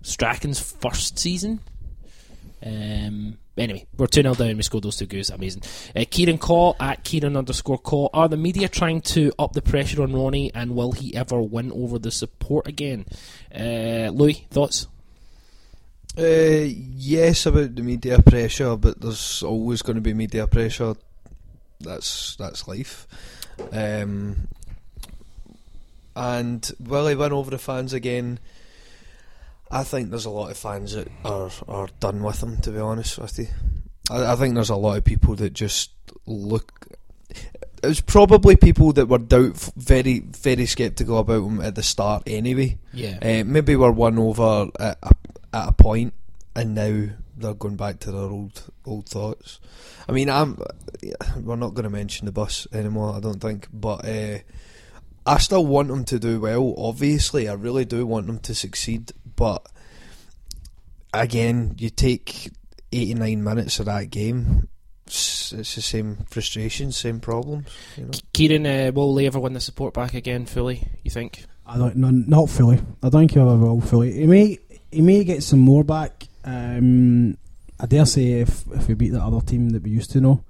[0.02, 1.60] Strachan's first season.
[2.62, 4.58] Um, anyway, we're 2 0 down.
[4.58, 5.30] We scored those two goals.
[5.30, 5.62] Amazing.
[5.96, 8.10] Uh, Kieran Caw at Kieran underscore Caw.
[8.12, 11.72] Are the media trying to up the pressure on Ronny and will he ever win
[11.72, 13.06] over the support again?
[13.50, 14.86] Uh, Louis, thoughts?
[16.18, 20.96] Uh, yes, about the media pressure, but there's always going to be media pressure.
[21.80, 23.06] That's that's life.
[23.72, 24.48] Um,
[26.18, 28.40] and will he win over the fans again?
[29.70, 32.56] I think there's a lot of fans that are are done with him.
[32.62, 33.46] To be honest with you,
[34.10, 35.92] I, I think there's a lot of people that just
[36.26, 36.88] look.
[37.30, 42.24] It was probably people that were doubt, very very sceptical about him at the start
[42.26, 42.78] anyway.
[42.92, 43.18] Yeah.
[43.22, 45.12] Uh, maybe we're won over at a,
[45.52, 46.14] at a point,
[46.56, 49.60] and now they're going back to their old old thoughts.
[50.08, 50.58] I mean, I'm.
[51.40, 53.14] We're not going to mention the bus anymore.
[53.14, 54.38] I don't think, but uh,
[55.28, 56.74] I still want them to do well.
[56.78, 59.12] Obviously, I really do want them to succeed.
[59.36, 59.66] But
[61.12, 62.50] again, you take
[62.92, 64.68] eighty nine minutes of that game.
[65.06, 67.68] It's, it's the same frustrations, same problems.
[67.96, 68.10] You know?
[68.34, 71.44] Ciaran, uh, will Lee ever win the support back again fully, you think?
[71.66, 72.80] I don't no, not fully.
[73.02, 74.12] I don't think he ever will fully.
[74.12, 74.58] He may
[74.90, 76.24] he may get some more back.
[76.44, 77.36] Um,
[77.78, 80.42] I dare say if if we beat the other team that we used to know.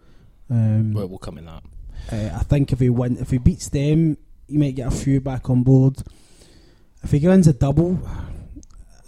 [0.49, 1.63] Um, Well, we'll come in that.
[2.11, 4.17] Uh, I think if he win, if he beats them,
[4.49, 5.97] he might get a few back on board.
[7.03, 8.01] If he wins a double,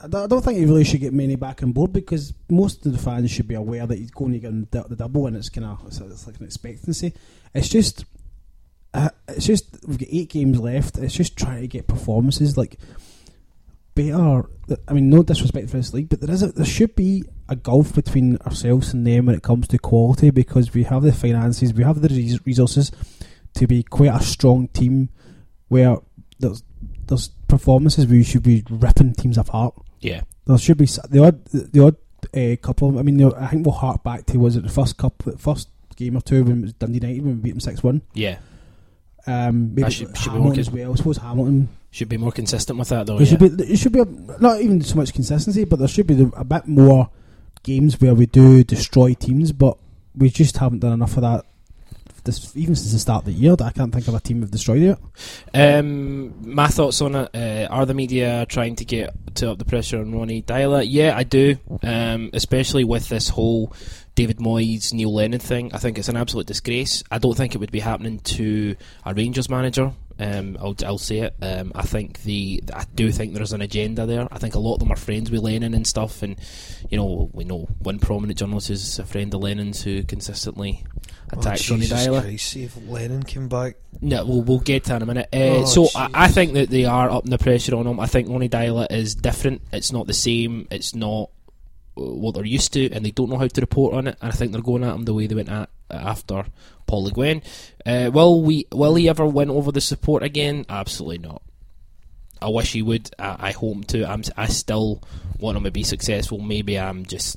[0.03, 2.99] I don't, think he really should get many back on board because most of the
[2.99, 5.67] fans should be aware that he's going to get the, the double, and it's kind
[5.67, 7.13] of it's, it's like an expectancy.
[7.53, 8.05] It's just,
[8.95, 10.97] uh, it's just we've got eight games left.
[10.97, 12.79] It's just trying to get performances like
[13.95, 14.49] better.
[14.89, 17.57] I mean, no disrespect for this league, but there is a, there should be a
[17.57, 21.75] gulf between ourselves and them when it comes to quality because we have the finances,
[21.75, 22.91] we have the resources
[23.55, 25.11] to be quite a strong team
[25.71, 25.97] where
[26.39, 26.63] there's
[27.07, 29.75] there's performances where you should be ripping teams apart.
[30.01, 30.23] Yeah.
[30.47, 31.97] There should be the odd the odd
[32.37, 32.99] uh, couple.
[32.99, 35.69] I mean, I think we'll hark back to was it the first cup, the first
[35.97, 38.03] game or two when it was Dundee United when we beat them six one.
[38.13, 38.39] Yeah.
[39.27, 40.93] Um, maybe should- should be more as well.
[40.93, 41.69] I suppose Hamilton.
[41.93, 43.19] Should be more consistent with that, though.
[43.19, 43.31] there yeah.
[43.31, 44.05] should be there should be a,
[44.41, 47.11] not even so much consistency, but there should be a bit more
[47.65, 49.77] games where we do destroy teams, but
[50.17, 51.45] we just haven't done enough of that.
[52.31, 54.41] This, even since the start of the year, that I can't think of a team
[54.41, 54.99] we've destroyed yet.
[55.53, 59.65] Um, my thoughts on it: uh, Are the media trying to get to up the
[59.65, 60.85] pressure on Ronny Deila?
[60.87, 61.57] Yeah, I do.
[61.83, 63.73] Um, especially with this whole
[64.15, 65.75] David Moyes, Neil Lennon thing.
[65.75, 67.03] I think it's an absolute disgrace.
[67.11, 69.93] I don't think it would be happening to a Rangers manager.
[70.21, 71.35] Um, I'll, I'll say it.
[71.41, 74.29] Um, I think the I do think there's an agenda there.
[74.31, 76.37] I think a lot of them are friends with Lennon and stuff, and
[76.91, 80.85] you know we know one prominent journalist is a friend of Lennon's who consistently
[81.33, 83.77] attacks oh, Jesus Christ, see if Lennon came back.
[84.03, 85.29] No, we'll, we'll get to that in a minute.
[85.33, 87.99] Uh, Oh, so I, I think that they are upping the pressure on him.
[87.99, 89.63] I think Ronny Deila is different.
[89.73, 90.69] It's not the same.
[90.71, 91.31] It's not
[91.97, 94.17] uh, what they're used to, and they don't know how to report on it.
[94.21, 96.45] And I think they're going at him the way they went at after
[96.87, 97.41] Paul Le.
[97.87, 98.67] Uh, will we?
[98.73, 100.67] Will he ever win over the support again?
[100.69, 101.43] Absolutely not.
[102.43, 103.11] I wish he would.
[103.19, 104.09] I, I hope to.
[104.09, 104.23] I'm.
[104.37, 105.03] I still
[105.39, 106.39] want him to be successful.
[106.39, 107.37] Maybe I'm just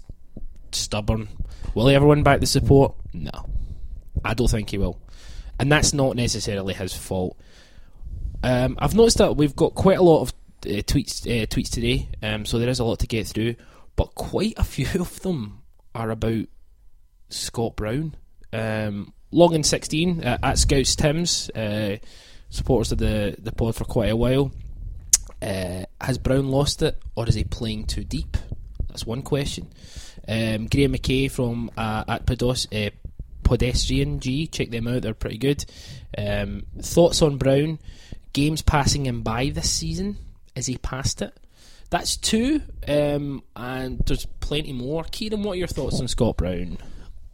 [0.72, 1.30] stubborn.
[1.76, 2.96] Will he ever win back the support?
[3.14, 3.48] No,
[4.24, 5.00] I don't think he will
[5.60, 7.38] and that's not necessarily his fault.
[8.44, 10.30] Um, I've noticed that we've got quite a lot of
[10.66, 13.56] uh, tweets uh, tweets today, um, so there is a lot to get through.
[13.96, 15.62] But quite a few of them
[15.96, 16.48] are about
[17.30, 18.16] Scott Brown.
[18.54, 21.98] Um, Long in sixteen uh, at Scouts Tim's uh,
[22.50, 24.52] supporters of the the pod for quite a while.
[25.42, 28.38] Uh, has Brown lost it, or is he playing too deep?
[28.88, 29.68] That's one question.
[30.28, 32.92] Um, Graham McKay from uh, at Podos, uh,
[33.44, 35.66] Pedestrian G, check them out, they're pretty good.
[36.16, 37.80] Um, thoughts on Brown?
[38.34, 40.18] Games passing him by this season?
[40.56, 41.36] Is he past it?
[41.90, 45.04] That's two, um, and there's plenty more.
[45.06, 46.78] Ciaran, what are your thoughts on Scott Brown?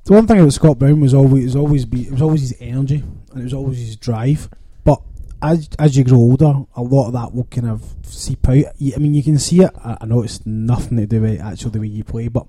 [0.05, 2.55] The one thing about Scott Brown was always was always be it was always his
[2.59, 4.49] energy and it was always his drive.
[4.83, 5.01] But
[5.41, 8.65] as as you grow older, a lot of that will kind of seep out.
[8.95, 9.71] I mean, you can see it.
[9.83, 12.47] I, I know it's nothing to do with actually the way you play, but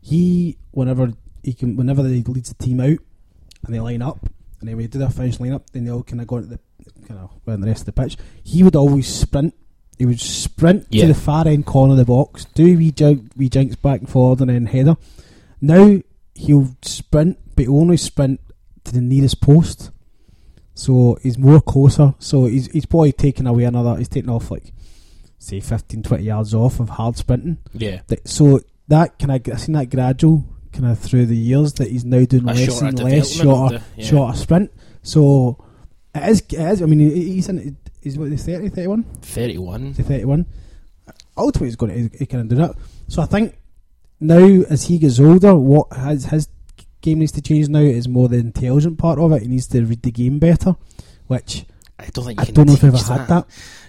[0.00, 1.12] he whenever
[1.42, 2.98] he can whenever he leads the team out
[3.64, 4.28] and they line up
[4.60, 6.48] and then we do their finish line up, then they all kind of go into
[6.50, 6.60] the
[7.06, 8.16] kind of around the rest of the pitch.
[8.42, 9.54] He would always sprint.
[9.98, 11.02] He would sprint Yeah.
[11.02, 14.08] to the far end corner of the box, do wee jump, wee jinks back and
[14.08, 14.96] forward, and then header.
[15.60, 16.00] Now
[16.42, 18.40] he'll sprint, but he'll only sprint
[18.84, 19.90] to the nearest post.
[20.74, 22.14] So he's more closer.
[22.18, 23.96] So he's he's probably taking away another.
[23.96, 24.72] He's taking off like
[25.38, 27.58] say 15, 20 yards off of hard sprinting.
[27.74, 31.90] Yeah, So that kind of I've seen that gradual kind of through the years that
[31.90, 34.06] he's now doing a less shorter and less shorter the- yeah.
[34.06, 34.70] shorter sprint.
[35.02, 35.58] So
[36.14, 36.40] it is.
[36.40, 37.76] It is I mean, he's in.
[38.00, 38.30] He's what?
[38.30, 39.04] He's 30, 31?
[39.22, 39.94] 31.
[39.94, 40.46] to 31.
[41.36, 42.74] Ultimately, he's going to he can do that.
[43.08, 43.56] So I think
[44.22, 46.48] now, as he gets older, what has his
[47.00, 49.42] game needs to change now is more the intelligent part of it.
[49.42, 50.76] He needs to read the game better,
[51.26, 51.64] which
[51.98, 53.46] I don't think you I can don't know if I've ever had that.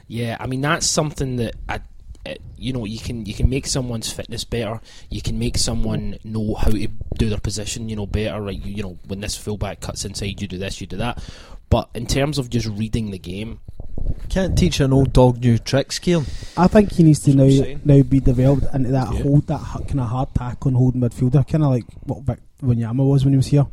[0.08, 1.80] Yeah, I mean that's something that I,
[2.26, 4.82] uh, you know, you can you can make someone's fitness better.
[5.10, 8.42] You can make someone know how to do their position, you know, better.
[8.42, 11.24] Right, you, you know, when this fullback cuts inside, you do this, you do that.
[11.70, 13.60] But in terms of just reading the game,
[14.30, 16.26] Can't teach an old dog new tricks, Ciaran.
[16.58, 19.22] I think he needs to That's now now be developed into that Yeah.
[19.24, 23.08] hold that kind of hard tackle and holding midfielder, kind of like what Vic Wanyama
[23.08, 23.68] was when he was here.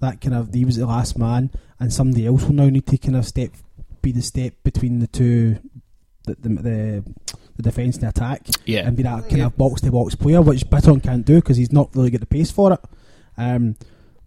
[0.00, 2.98] That kind of he was the last man, and somebody else will now need to
[2.98, 3.50] kind of step
[4.02, 5.58] be the step between the two,
[6.26, 7.04] the the the,
[7.56, 8.46] the defence and the attack.
[8.64, 9.46] yeah, and be that kind Yeah.
[9.46, 12.26] of box to box player, which Bitton can't do because he's not really got the
[12.26, 12.80] pace for it.
[13.38, 13.76] Um,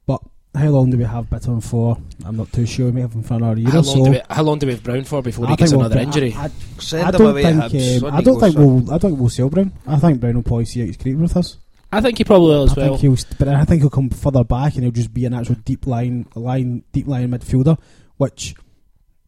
[0.05, 0.21] but
[0.55, 1.97] how long do we have Bitton for?
[2.25, 2.87] I'm not too sure.
[2.87, 4.05] We may have him for another year how or long so.
[4.05, 6.03] do we how long do we have Brown for before he gets we'll another get-
[6.05, 6.33] injury?
[6.33, 7.61] I, I, Send I him don't away think.
[7.63, 8.03] Hibs.
[8.03, 8.77] um, I don't think we'll.
[8.91, 9.71] I don't think we'll sell Brown.
[9.87, 11.57] I think Brown will probably see out his career with us.
[11.91, 12.97] I think he probably will as I well.
[12.97, 15.55] think he'll, but I think he'll come further back and he'll just be an actual
[15.55, 17.79] deep line, line, deep line midfielder,
[18.17, 18.53] which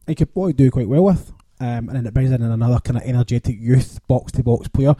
[0.06, 1.32] he could probably do quite well with.
[1.58, 4.94] Um, and then it brings in another kind of energetic youth box to box player.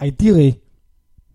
[0.00, 0.60] Ideally,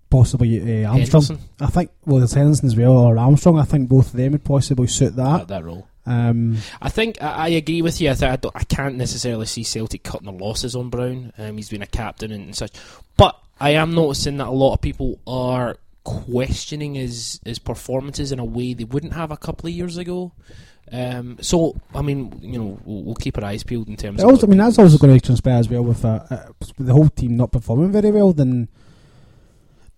[0.09, 1.23] possibly uh, Armstrong.
[1.23, 3.59] Henderson I think well, there's Henderson as well or Armstrong.
[3.59, 5.41] I think both of them would possibly suit that.
[5.41, 5.87] at that role.
[6.05, 8.09] Um, I think I, I agree with you.
[8.09, 11.33] I, I, don't, I can't necessarily see Celtic cutting their losses on Brown.
[11.37, 12.71] Um, he's been a captain and, such,
[13.17, 18.39] but I am noticing that a lot of people are questioning his his performances in
[18.39, 20.31] a way they wouldn't have a couple of years ago.
[20.89, 24.23] Um, so I mean, you know, we'll, we'll keep our eyes peeled in terms.
[24.23, 26.87] It of I mean, that's also going to transpire as well with, uh, uh, with
[26.87, 28.31] the whole team not performing very well.
[28.31, 28.69] Then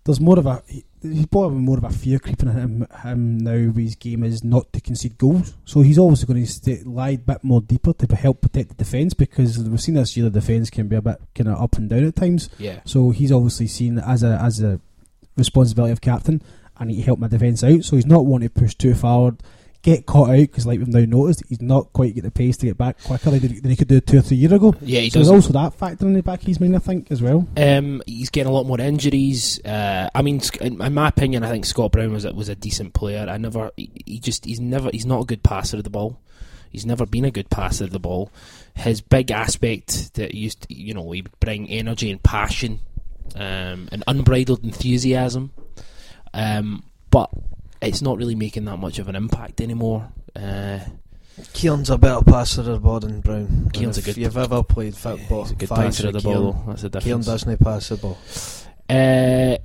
[0.04, 0.62] there's more of a
[1.02, 3.52] he's probably more of a fear creeping in him, him now.
[3.52, 7.10] With his game is not to concede goals, so he's obviously going to stay, lie
[7.10, 10.40] a bit more deeper to help protect the defence because we've seen this year the
[10.40, 12.48] defence can be a bit kind of up and down at times.
[12.58, 12.80] yeah.
[12.84, 14.80] So he's obviously seen as a as a
[15.36, 16.42] responsibility of captain.
[16.76, 19.42] I need to help my defence out, so he's not wanting to push too forward,
[19.82, 22.66] get caught out because, like we've now noticed, he's not quite get the pace to
[22.66, 24.74] get back quicker than he could do two or three years ago.
[24.80, 25.28] Yeah, he so does.
[25.28, 27.48] there's also that factor in the back of his mind, I think, as well.
[27.56, 29.64] Um, he's getting a lot more injuries.
[29.64, 32.54] Uh, I mean, in in my opinion, I think Scott Brown was a, was a
[32.54, 33.26] decent player.
[33.28, 36.20] I never, he, he just, he's never, he's not a good passer of the ball.
[36.70, 38.30] He's never been a good passer of the ball.
[38.74, 42.80] His big aspect that he used, to, you know, he would bring energy and passion,
[43.34, 45.52] um, and unbridled enthusiasm.
[46.32, 47.30] Um, but
[47.82, 50.08] it's not really making that much of an impact anymore.
[50.36, 50.80] Uh,
[51.54, 53.70] Keelan's a better passer of the ball than Brown.
[53.72, 56.24] Keelan's a if you've ever played football, he's a good passer of the Keelan.
[56.52, 56.64] ball.
[56.68, 57.26] That's the Keelan difference.
[57.26, 58.18] doesn't pass the ball.
[58.88, 59.56] Uh,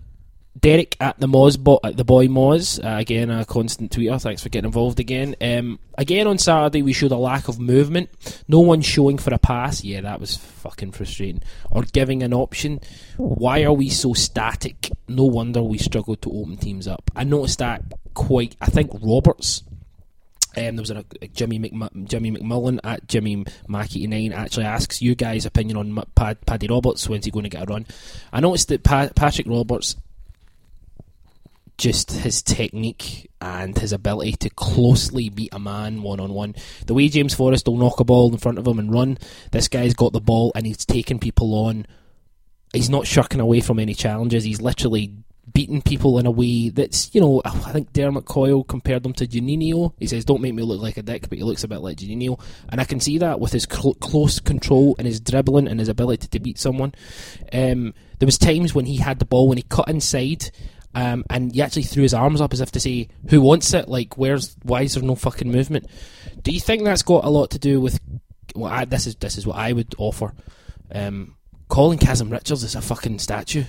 [0.60, 4.20] Derek at the Moz, at the boy Moz, uh, again a constant tweeter.
[4.22, 5.36] Thanks for getting involved again.
[5.42, 8.10] Um, again on Saturday we showed a lack of movement.
[8.48, 9.84] No one showing for a pass.
[9.84, 11.42] Yeah, that was fucking frustrating.
[11.72, 12.80] Or giving an option.
[13.18, 14.92] Why are we so static?
[15.08, 17.12] No wonder we struggled to open teams up.
[17.16, 17.84] I noticed that
[18.14, 18.56] quite.
[18.62, 19.62] I think Roberts.
[20.58, 24.64] Um, there was a, a Jimmy McM- Jimmy McMullen at Jimmy Mac eighty nine actually
[24.64, 27.10] asks you guys' opinion on Pad- Paddy Roberts.
[27.10, 27.86] When's he going to get a run?
[28.32, 29.98] I noticed that pa- Patrick Roberts,
[31.78, 36.56] just his technique and his ability to closely beat a man one on one.
[36.86, 39.18] The way James Forrest will knock a ball in front of him and run,
[39.52, 41.86] this guy's got the ball and he's taking people on.
[42.74, 44.44] He's not shirking away from any challenges.
[44.44, 45.14] He's literally
[45.54, 49.28] beating people in a way that's, you know, I think Dermot Coyle compared him to
[49.28, 49.94] Juninho.
[50.00, 51.98] He says, "Don't make me look like a dick," but he looks a bit like
[51.98, 55.80] Juninho, and I can see that with his cl- close control and his dribbling and
[55.80, 56.94] his ability to beat someone.
[57.54, 60.52] Um, there was times when he had the ball when he cut inside.
[60.96, 63.90] Um, and he actually threw his arms up as if to say, "Who wants it?
[63.90, 64.56] Like, where's?
[64.64, 65.88] Why is there no fucking movement?"
[66.42, 68.00] Do you think that's got a lot to do with?
[68.56, 70.34] Well, I, this is this is what I would offer.
[70.92, 71.36] Um,
[71.68, 73.66] Colin Kazim Richards is a fucking statue.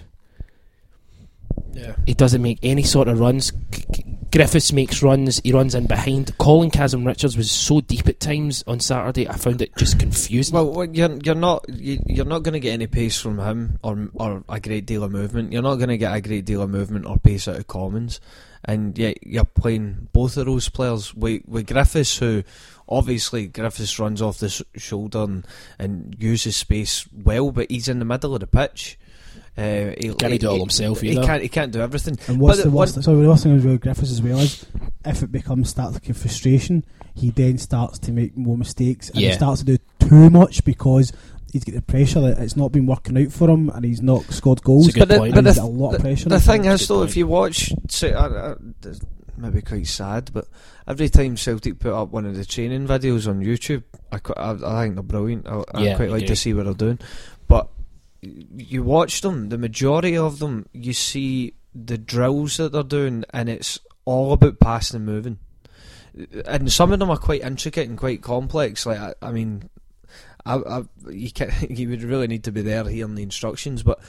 [1.73, 1.97] Yeah.
[2.07, 3.51] He doesn't make any sort of runs.
[3.71, 5.41] G- G- Griffiths makes runs.
[5.45, 6.37] He runs in behind.
[6.39, 9.29] Colin Kazim Richards was so deep at times on Saturday.
[9.29, 10.55] I found it just confusing.
[10.55, 14.09] Well, you're you're not you, you're not going to get any pace from him or
[14.15, 15.53] or a great deal of movement.
[15.53, 18.21] You're not going to get a great deal of movement or pace out of Commons,
[18.65, 22.43] and yet you're playing both of those players with with Griffiths, who
[22.89, 25.47] obviously Griffiths runs off the shoulder and,
[25.79, 28.99] and uses space well, but he's in the middle of the pitch.
[29.59, 31.25] Uh, he, Can't he do it all himself He either?
[31.25, 31.43] can't.
[31.43, 32.19] He can't do everything.
[32.29, 32.97] And what's But the the worst?
[32.97, 34.67] one- Sorry, the worst thing with Griffiths as well is
[35.05, 36.85] if it becomes starts looking frustration,
[37.15, 39.31] he then starts to make more mistakes and Yeah.
[39.31, 41.11] he starts to do too much because
[41.53, 44.25] he's got the pressure that it's not been working out for him and he's not
[44.25, 44.89] scored goals.
[44.89, 46.29] It's a good But the- but and the he's got a lot of pressure.
[46.29, 47.11] The on thing is, though, point.
[47.11, 48.55] if you watch, say, uh, uh,
[48.85, 49.01] it's
[49.39, 50.49] maybe quite sad, but
[50.87, 54.51] every time Celtic put up one of the training videos on YouTube, I, I,
[54.81, 55.47] I think they're brilliant.
[55.49, 56.27] I, I quite like agree.
[56.27, 56.99] to see what they're doing.
[58.57, 63.49] You watch them, the majority of them, you see the drills that they're doing, and
[63.49, 65.39] it's all about passing and moving.
[66.47, 68.87] And some of them are quite intricate and quite complex.
[68.87, 69.69] Like, I, I mean,
[70.47, 74.01] I, I, you, can, you would really need to be there hearing the instructions, but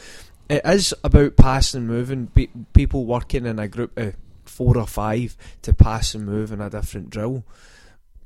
[0.49, 2.27] it is about passing and moving.
[2.27, 4.15] Pe- people working in a group of
[4.45, 7.43] four or five to pass and move in a different drill.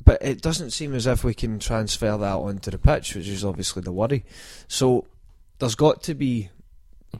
[0.03, 3.45] But it doesn't seem as if we can transfer that onto the pitch, which is
[3.45, 4.25] obviously the worry.
[4.67, 5.05] So
[5.61, 6.49] there's got to be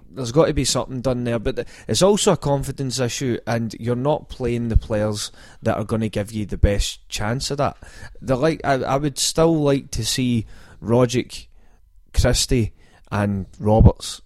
[0.10, 1.40] there's got to be something done there.
[1.40, 5.32] But it's also a confidence issue, and you're not playing the players
[5.62, 7.78] that are going to give you the best chance of that.
[8.22, 10.46] They're like I, I would still like to see
[10.84, 11.46] Rogic,
[12.14, 12.74] Christie,
[13.12, 14.22] and Roberts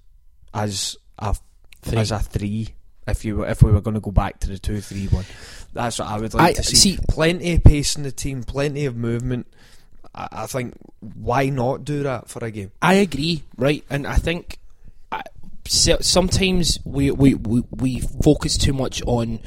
[0.54, 1.36] as a
[1.82, 2.00] Three.
[2.00, 2.70] as a three.
[3.08, 5.26] If you if we were going to go back to the two three one,
[5.74, 6.76] that's what I would like I- to see.
[6.76, 9.46] see- Plenty of pace in the team, plenty of movement.
[10.16, 12.72] I, I think why not do that for a game?
[12.82, 13.84] I agree, right?
[13.90, 14.58] And I think
[15.12, 15.22] I,
[15.68, 19.40] sometimes we, we, we, we focus too much on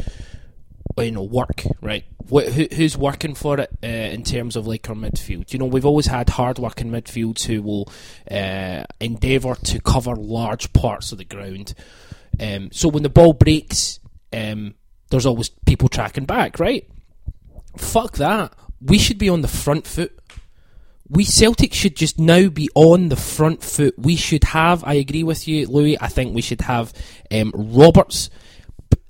[0.98, 2.04] you know work, right?
[2.30, 5.52] Wh- who, who's working for it uh, in terms of like our midfield?
[5.52, 7.92] You know, we've always had hard working midfields who will
[8.30, 11.74] uh, endeavour to cover large parts of the ground.
[12.40, 14.00] Um, so when the ball breaks,
[14.32, 14.74] um,
[15.10, 16.88] there's always people tracking back, right?
[17.76, 18.52] Fuck that.
[18.80, 20.17] We should be on the front foot
[21.10, 23.94] we Celtic should just now be on the front foot.
[23.98, 24.84] We should have.
[24.84, 25.98] I agree with you, Louis.
[26.00, 26.92] I think we should have
[27.30, 28.30] um, Roberts.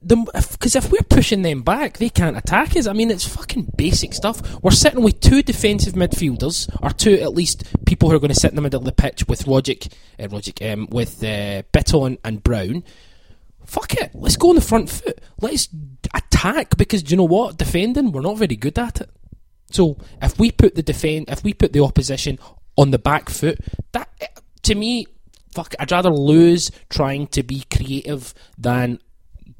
[0.06, 2.86] Because if, we're pushing them back, they can't attack us.
[2.86, 4.62] I mean, it's fucking basic stuff.
[4.62, 8.38] We're sitting with two defensive midfielders, or two at least people who are going to
[8.38, 11.62] sit in the middle of the pitch with Rogic, uh, Rogic um, with uh,
[12.24, 12.84] and Brown.
[13.66, 14.12] Fuck it.
[14.14, 15.20] Let's go on the front foot.
[15.40, 15.68] Let's
[16.14, 17.58] attack because do you know what?
[17.58, 19.10] Defending, we're not very good at it.
[19.70, 22.38] So if we put the defend, if we put the opposition
[22.76, 23.58] on the back foot,
[23.92, 24.26] that eh,
[24.62, 25.06] to me,
[25.54, 29.00] fuck, I'd rather lose trying to be creative than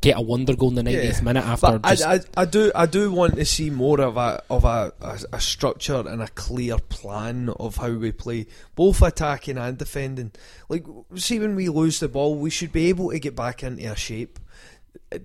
[0.00, 1.20] get a wonder goal in the 90th Yeah.
[1.22, 4.64] minute after I, I, I do I do want to see more of a of
[4.64, 8.46] a, a, a structure and a clear plan of how we play,
[8.76, 10.30] both attacking and defending.
[10.68, 10.84] Like,
[11.16, 13.96] see when we lose the ball, we should be able to get back into a
[13.96, 14.38] shape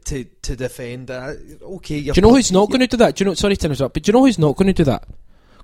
[0.06, 1.12] to to defend.
[1.12, 3.16] Uh, okay, Do you know who's not going to do that?
[3.16, 3.34] Do you know?
[3.36, 5.08] Sorry to interrupt, but do you know who's not going to do that?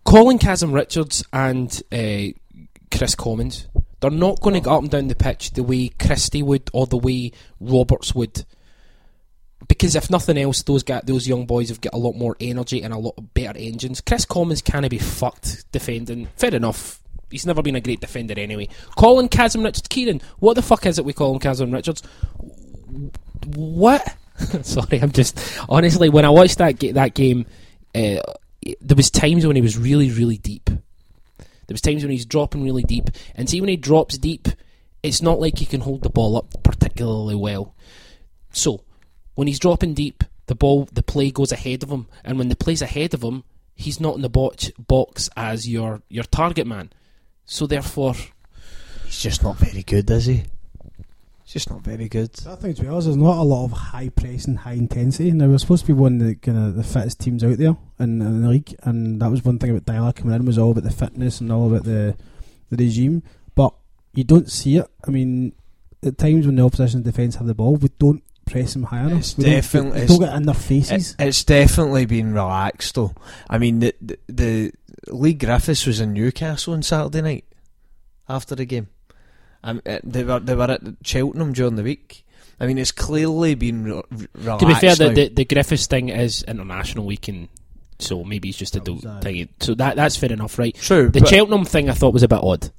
[0.03, 2.33] Colin Kazim Richards and uh,
[2.95, 3.67] Kris Commons.
[4.01, 6.87] They're not going to get up and down the pitch the way Christie would or
[6.87, 8.45] the way Roberts would.
[9.67, 12.81] Because if nothing else, those guys, those young boys have got a lot more energy
[12.81, 13.99] and a lot better engines.
[13.99, 16.27] Kris Commons can't be fucked defending.
[16.37, 17.01] Fair enough.
[17.29, 18.69] He's never been a great defender anyway.
[18.97, 22.01] Colin Kazim Richards, Ciaran, what the fuck is it we call him Chasm Richards?
[23.55, 24.15] What?
[24.61, 27.45] Sorry, I'm just honestly when I watched that that game,
[27.93, 28.21] uh,
[28.81, 30.69] there was times when he was really really deep.
[30.69, 34.47] There was times when he's dropping really deep, and see when he drops deep,
[35.03, 37.75] it's not like he can hold the ball up particularly well.
[38.51, 38.81] So
[39.35, 42.55] when he's dropping deep, the ball the play goes ahead of him, and when the
[42.55, 43.43] play's ahead of him,
[43.75, 46.91] he's not in the box box as your your target man.
[47.45, 48.13] So therefore,
[49.09, 50.43] He's just not very good, is he?
[51.49, 52.29] He's just not very good.
[52.45, 55.31] Other thing as well is there's not a lot of high pressing, high intensity.
[55.31, 57.75] Now we're supposed to be one of the kind of the fittest teams out there
[57.99, 60.69] in, in the league, and that was one thing about Deila coming in was all
[60.69, 62.15] about the fitness and all about the
[62.69, 63.23] the regime.
[63.55, 63.73] But
[64.13, 64.85] you don't see it.
[65.07, 65.53] I mean,
[66.03, 69.17] at times when the opposition defence have the ball, we don't press them high enough.
[69.19, 71.15] It's we don't- definitely- we don't get in their faces.
[71.17, 73.15] It, it's definitely been relaxed though.
[73.49, 74.71] I mean, the, the the
[75.07, 77.45] Leigh Griffiths was in Newcastle on Saturday night
[78.27, 78.89] after the game.
[79.63, 82.25] Um, uh, they were they were at Cheltenham during the week.
[82.61, 84.59] I mean, it's clearly been re- re- relaxed.
[84.61, 85.13] to be fair, the, now.
[85.13, 87.49] the the Griffiths thing is international weekend,
[87.99, 89.49] so maybe it's just a That do thing.
[89.59, 90.75] So that that's fair enough, right?
[90.75, 91.09] true.
[91.09, 92.69] The Cheltenham thing I thought was a bit odd.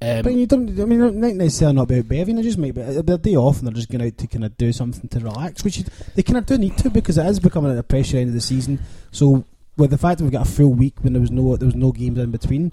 [0.00, 0.78] Um, But you don't.
[0.80, 2.32] I mean, not necessarily not about Bevy.
[2.32, 4.56] They just might be a day off, and they're just going out to kind of
[4.56, 7.40] do something to relax, which is- they kind of do need to because it is
[7.40, 8.78] becoming a pressure end of the season.
[9.10, 9.44] So
[9.76, 11.74] with the fact that we've got a full week when there was no there was
[11.74, 12.72] no games in between,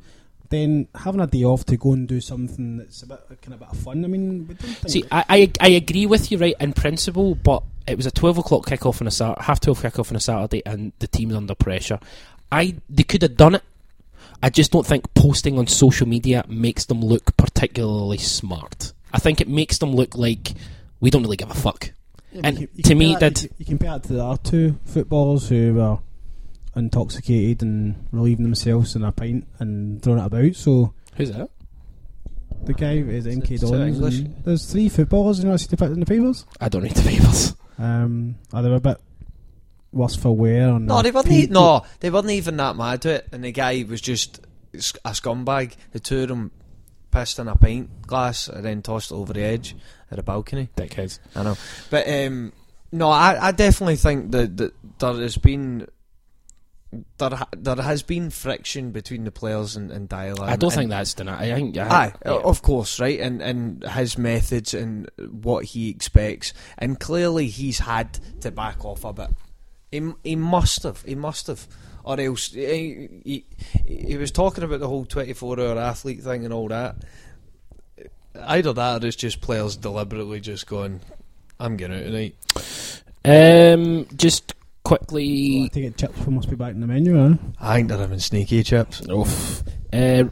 [0.50, 3.60] then having a day off to go and do something that's a bit kind of
[3.60, 4.04] bit of fun.
[4.06, 7.36] I mean, we don't think See, I, I I agree with you, right, in principle,
[7.36, 10.62] but it was a twelve o'clock kickoff on a half twelve kickoff on a Saturday,
[10.66, 12.00] and the team's under pressure.
[12.52, 13.64] I they could have done it.
[14.44, 18.94] I just don't think posting on social media makes them look particularly smart.
[19.14, 20.54] I think it makes them look like
[21.00, 21.92] we don't really give a fuck.
[22.32, 24.24] Yeah, and you you to me, that, that- you, can- you compare it to the
[24.24, 26.00] other two footballers who were
[26.76, 30.56] intoxicated and relieving themselves in a pint and throwing it about.
[30.56, 31.50] So Who's that?
[32.64, 33.96] the guy is NK Is it Dons.
[33.96, 34.22] English?
[34.44, 36.46] There's three footballers you know I see in the papers.
[36.60, 37.56] I don't read the papers.
[37.78, 38.98] Um, are they a bit
[39.92, 40.70] worse for wear?
[40.70, 41.28] And No, they weren't.
[41.28, 43.28] pink- e- no, they weren't even that mad to it.
[43.32, 44.40] And the guy was just
[44.74, 45.76] a scumbag.
[45.92, 46.52] The two of them
[47.12, 49.76] pissed in a pint glass and then tossed it over the edge
[50.12, 50.70] at a balcony.
[50.76, 51.20] Dickheads.
[51.36, 51.56] I know,
[51.90, 52.52] but um,
[52.92, 55.88] no, I, I definitely think that, that there has been
[57.18, 60.42] there ha- there has been friction between the players and, and Deila.
[60.42, 61.52] I don't and- think that's denied.
[61.52, 61.78] I think.
[61.78, 62.32] I, Aye, yeah.
[62.32, 68.20] of course, right, and and his methods and what he expects, and clearly he's had
[68.42, 69.30] to back off a bit.
[69.92, 71.68] He he must have, he must have,
[72.04, 73.46] or else he, he,
[73.86, 76.96] he was talking about the whole twenty four hour athlete thing and all that.
[78.42, 81.00] Either that, or it's just players deliberately just going,
[81.60, 82.36] "I'm getting out tonight."
[83.24, 84.54] Um, just
[84.86, 85.70] Well, I quickly.
[85.70, 87.36] take it chips must be back in the menu, huh?
[87.60, 89.02] I think they're having sneaky chips.
[89.10, 89.64] Oof.
[89.92, 90.26] Uh,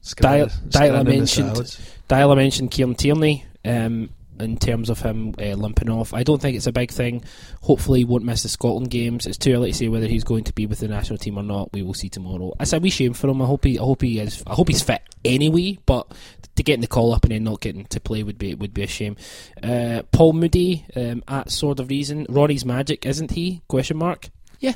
[0.00, 1.80] Scanning- Dial- Dial the mentioned- salads.
[2.08, 6.12] Deila mentioned Kieran Tierney um, in terms of him uh, limping off.
[6.12, 7.24] I don't think it's a big thing.
[7.62, 9.26] Hopefully, he won't miss the Scotland games.
[9.26, 11.42] It's too early to say whether he's going to be with the national team or
[11.42, 11.72] not.
[11.72, 12.52] We will see tomorrow.
[12.60, 13.40] It's a wee shame for him.
[13.40, 14.42] I hope he, I hope he is.
[14.46, 15.78] I hope he's fit anyway.
[15.86, 16.12] But
[16.56, 18.74] to get in the call up and then not getting to play would be would
[18.74, 19.16] be a shame.
[19.62, 22.26] Uh, Paul Moody um, at Sword of Reason.
[22.28, 23.62] Ronny's magic, isn't he?
[23.68, 24.30] Question mark.
[24.60, 24.74] Yeah,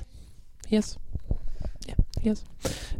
[0.66, 0.96] he is.
[1.86, 2.44] Yeah, he is.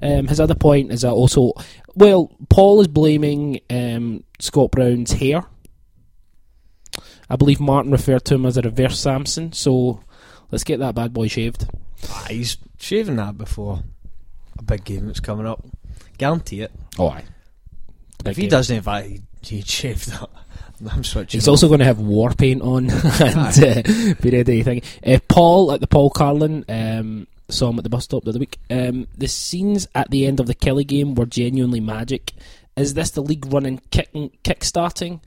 [0.03, 1.53] Um, his other point is that also,
[1.95, 5.45] well, Paul is blaming um, Scott Brown's hair.
[7.31, 10.03] I believe Martin referred to him as a reverse Samson, so
[10.51, 11.67] let's get that bad boy shaved.
[12.09, 13.83] Ah, he's shaving that before
[14.59, 15.65] a big game that's coming up.
[16.17, 16.73] Guarantee it.
[16.99, 17.25] Oh, aye.
[18.25, 20.29] If he doesn't, invite, he'd shave that,
[20.91, 21.39] I'm switching.
[21.39, 22.91] He's also going to have war paint on
[23.21, 24.63] and uh, be ready.
[24.63, 24.83] Thing.
[25.05, 28.39] Uh, Paul at the Paul Carlin um, saw him at the bus stop the other
[28.39, 28.59] week.
[28.71, 32.33] Um, the scenes at the end of the Killie game were genuinely magic.
[32.77, 35.21] Is this the league running kicking kick starting,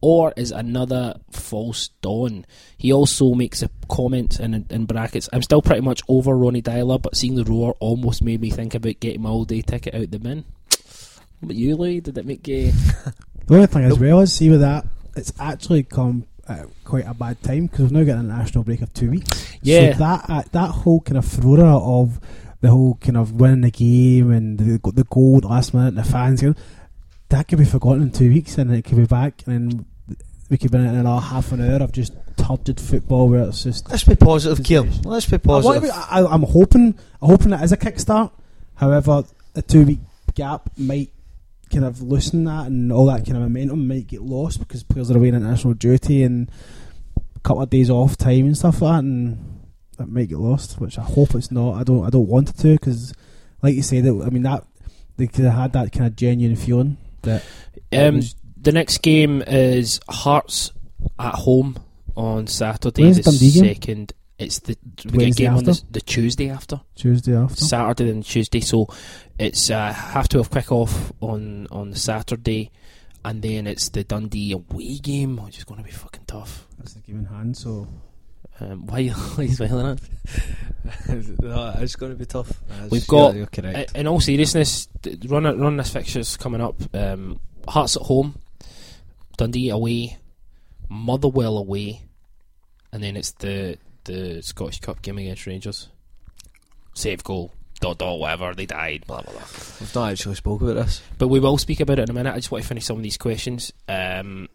[0.00, 2.44] or is another false dawn?
[2.76, 5.28] He also makes a comment in in brackets.
[5.32, 8.74] I'm still pretty much over Ronny Deila, but seeing the roar almost made me think
[8.74, 10.44] about getting my all day ticket out the bin.
[11.46, 12.00] What about you, Louis?
[12.00, 12.72] Did it make you?
[13.46, 14.84] The only thing as well is see with that,
[15.14, 18.82] it's actually come at quite a bad time because we've now got a national break
[18.82, 19.56] of two weeks.
[19.62, 19.92] Yeah.
[19.92, 22.18] So that uh, that whole kind of flora of
[22.60, 25.98] the whole kind of winning the game and the the goal the last minute, and
[25.98, 26.54] the fans, you know,
[27.28, 29.86] that could be forgotten in two weeks, and it could be back, and then
[30.50, 33.88] we could be in another half an hour of just turgid football where it's just.
[33.88, 35.02] Let's be positive, Ciaran.
[35.02, 35.88] Let's be positive.
[35.88, 38.32] to I, I'm hoping, I'm hoping it is a kickstart.
[38.74, 39.22] However,
[39.54, 40.00] a two week
[40.34, 41.10] gap might
[41.70, 45.10] kind of loosen that, and all that kind of momentum might get lost because players
[45.10, 46.50] are away on international duty and
[47.34, 49.60] a couple of days off time and stuff like that, and
[49.98, 50.80] that might get lost.
[50.80, 51.74] Which I hope it's not.
[51.74, 52.04] I don't.
[52.04, 53.14] I don't want it to because,
[53.62, 54.64] like you said, I mean that
[55.16, 57.44] they could have had that kind of genuine feeling that.
[57.92, 58.20] Um,
[58.60, 60.72] the next game is Hearts
[61.18, 61.76] at home
[62.16, 64.12] on Saturday, the second.
[64.38, 67.56] It's the we get a Wednesday game on the, the Tuesday after Tuesday after.
[67.56, 68.60] Saturday and Tuesday.
[68.60, 68.88] So
[69.38, 72.70] it's uh, half twelve kick off on on Saturday,
[73.24, 76.66] and then it's the Dundee away game, which is going to be fucking tough.
[76.78, 77.56] That's the game in hand.
[77.56, 77.86] So
[78.60, 80.00] Um, why, are you smiling at?
[81.42, 82.50] no, it's going to be tough.
[82.70, 83.94] It's- We've got- You're, you're correct.
[83.94, 84.88] In all seriousness,
[85.26, 86.76] run run this fixtures coming up.
[86.94, 88.38] Um, Hearts at home,
[89.36, 90.16] Dundee away,
[90.88, 92.00] Motherwell away,
[92.92, 95.88] and then it's the the Scottish Cup game against Rangers.
[96.94, 99.42] Save goal, dot dot whatever they died, blah blah blah.
[99.80, 101.02] We've not actually spoke about this.
[101.18, 102.32] But we will speak about it in a minute.
[102.32, 103.72] I just want to finish some of these questions.
[103.88, 104.48] Um,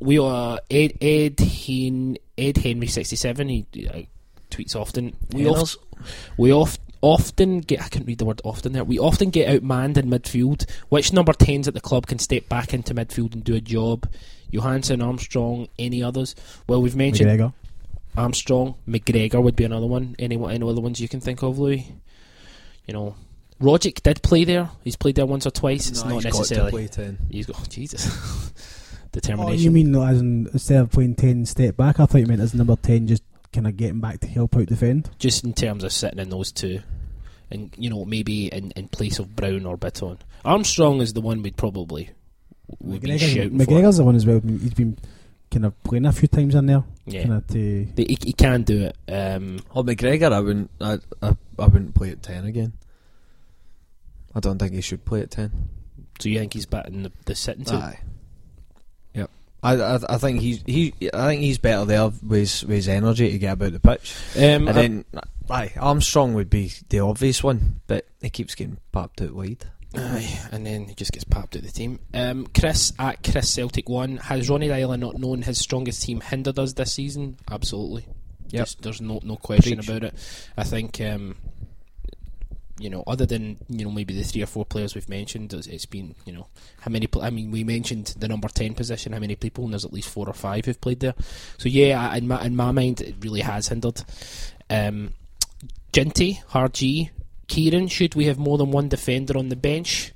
[0.00, 3.48] we are Ed Ed Hen, Ed Henry sixty seven.
[3.48, 4.02] He uh,
[4.50, 5.16] tweets often.
[5.32, 5.76] We oft,
[6.36, 7.82] we oft, often get.
[7.82, 8.84] I can't read the word often there.
[8.84, 10.68] We often get outmanned in midfield.
[10.88, 14.08] Which number tens at the club can step back into midfield and do a job?
[14.50, 16.36] Johansen, Armstrong, any others?
[16.68, 17.52] Well, we've mentioned McGregor.
[18.16, 20.14] Armstrong, McGregor would be another one.
[20.18, 21.92] Any any other ones you can think of, Louis?
[22.86, 23.14] You know,
[23.60, 24.70] Rogic did play there.
[24.84, 25.88] He's played there once or twice.
[25.88, 26.70] It's No, not he's got to necessarily.
[26.70, 27.18] play 10.
[27.30, 28.52] He's got oh, Jesus
[29.38, 31.98] Oh, you mean as in, instead of playing ten step back?
[32.00, 33.22] I thought you meant as number ten, just
[33.52, 35.08] kind of getting back to help out defend.
[35.18, 36.80] just in terms of sitting in those two,
[37.50, 40.18] and you know maybe in, in place of Brown or Bitton.
[40.44, 42.10] Armstrong is the one we'd probably
[42.80, 43.64] would be McGregor's, shouting for.
[43.64, 44.40] McGregor's the one as well.
[44.40, 44.98] He's been
[45.50, 47.86] kind of playing a few times in there, Yeah, kind of to.
[47.96, 48.96] He, he can do it.
[49.10, 50.70] Um, Oh, McGregor, I wouldn't.
[50.78, 52.72] I, I, I wouldn't play at ten again.
[54.34, 55.68] I don't think he should play at ten.
[56.20, 57.74] so you think he's better than the, the sitting two?
[57.76, 57.98] Aye.
[59.14, 59.30] Yep.
[59.62, 62.88] I, I I think he's he I think he's better there with his, with his
[62.88, 64.14] energy to get about the pitch.
[64.36, 65.04] Um, And I- then
[65.50, 69.64] aye, Armstrong would be the obvious one, but he keeps getting popped out wide.
[69.94, 72.00] Aye, and then he just gets popped out the team.
[72.12, 76.58] Um, Chris at Chris Celtic one has Ronny Deila not known his strongest team hindered
[76.58, 77.38] us this season?
[77.50, 78.04] Absolutely.
[78.50, 78.64] Yep.
[78.64, 79.88] Just- there's no no question Preach.
[79.88, 80.14] about it.
[80.56, 81.36] I think um,
[82.78, 85.86] you know, other than you know maybe the three or four players we've mentioned, it's,
[85.86, 86.46] been you know
[86.80, 87.08] how many.
[87.22, 89.12] I mean, we mentioned the number ten position.
[89.12, 89.64] How many people?
[89.64, 91.14] And there's at least four or five who've played there.
[91.58, 94.02] So yeah, I- in my in my mind, it really has hindered.
[94.68, 95.14] Um,
[95.92, 97.10] Ginty, hard G,
[97.48, 100.12] Ciaran, should we have more than one defender on the bench?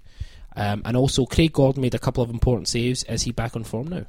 [0.55, 3.03] Um, and also, Craig Gordon made a couple of important saves.
[3.05, 4.05] Is he back on form now?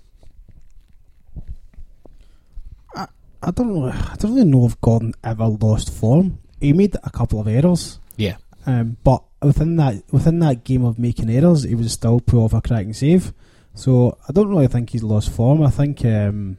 [3.43, 3.87] I don't know.
[3.87, 6.37] I don't really know if Gordon ever lost form.
[6.59, 8.37] He made a couple of errors, Yeah.
[8.67, 12.53] um, but within that within that game of making errors, he was still pull off
[12.53, 13.33] a cracking save.
[13.73, 15.63] So I don't really think he's lost form.
[15.63, 16.57] I think um,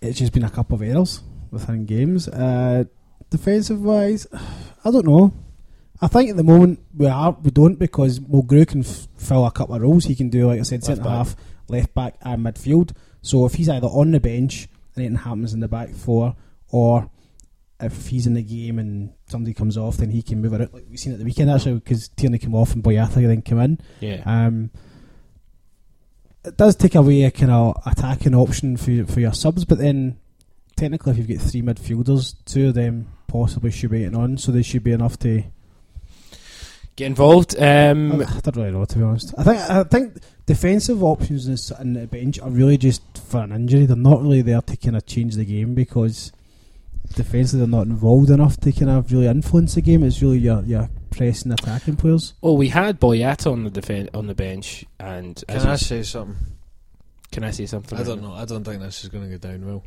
[0.00, 2.28] it's just been a couple of errors within games.
[2.28, 2.84] Uh,
[3.30, 4.26] defensive wise,
[4.84, 5.32] I don't know.
[6.02, 9.50] I think at the moment we are we don't because Mulgrew can f- fill a
[9.50, 10.04] couple of roles.
[10.04, 11.36] He can do like I said, centre half,
[11.68, 12.92] left back, and midfield.
[13.22, 16.34] So if he's either on the bench anything happens in the back four,
[16.70, 17.10] or
[17.80, 20.74] if he's in the game and somebody comes off, then he can move it out.
[20.74, 23.58] Like we've seen at the weekend actually, because Tierney came off and Boyata then came
[23.58, 23.78] in.
[24.00, 24.22] Yeah.
[24.26, 24.70] Um,
[26.44, 29.78] it does take away a kind of attacking option for your- for your subs, but
[29.78, 30.16] then
[30.76, 34.50] technically, if you've got three midfielders, two of them possibly should be getting on, so
[34.52, 35.44] they should be enough to.
[36.96, 37.54] Get involved.
[37.58, 39.32] Um, I don't really know to be honest.
[39.38, 43.52] I think I think defensive options in s- the bench are really just for an
[43.52, 43.86] injury.
[43.86, 46.32] They're not really there to kind of change the game because
[47.14, 50.02] defensively they're not involved enough to kind of really influence the game.
[50.02, 52.34] It's really your your pressing attacking players.
[52.42, 56.02] oh, we had Boyata on the defen- on the bench, and as Can I say
[56.02, 56.36] something?
[57.32, 57.98] can I say something?
[57.98, 58.32] I don't know.
[58.32, 59.84] I don't think this is going to go down well.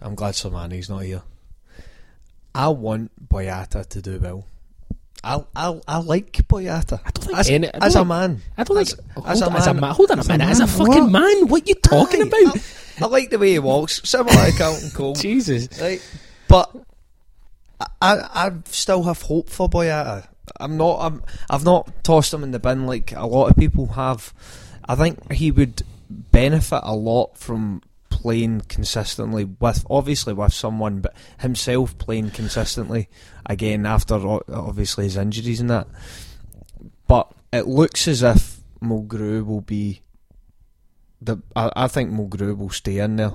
[0.00, 1.22] I'm glad Samani's not here.
[2.54, 4.46] I want Boyata to do well.
[5.24, 8.40] I I I like Boyata I don't think as, any- I don't a man.
[8.56, 9.26] I don't as, think.
[9.26, 9.94] as hold, a as a man- man.
[9.94, 10.48] Hold on a as a minute.
[10.48, 11.12] As a fucking what?
[11.12, 12.56] man, what you talking Aye, about?
[12.56, 12.60] I,
[13.04, 15.14] I like the way he walks, similar to Carlton Cole.
[15.14, 15.68] Jesus.
[15.80, 16.00] Right,
[16.48, 16.70] but
[17.80, 20.26] I, I I still have hope for Boyata.
[20.60, 20.98] I'm not.
[21.00, 21.22] I'm.
[21.50, 24.32] I've not tossed him in the bin like a lot of people have.
[24.88, 27.82] I think he would benefit a lot from
[28.22, 33.08] playing consistently with obviously with someone, but himself playing consistently
[33.46, 34.14] again after
[34.52, 35.86] obviously his injuries and that.
[37.06, 40.02] But it looks as if Mulgrew will be.
[41.20, 43.32] The I, I think Mulgrew will stay in there.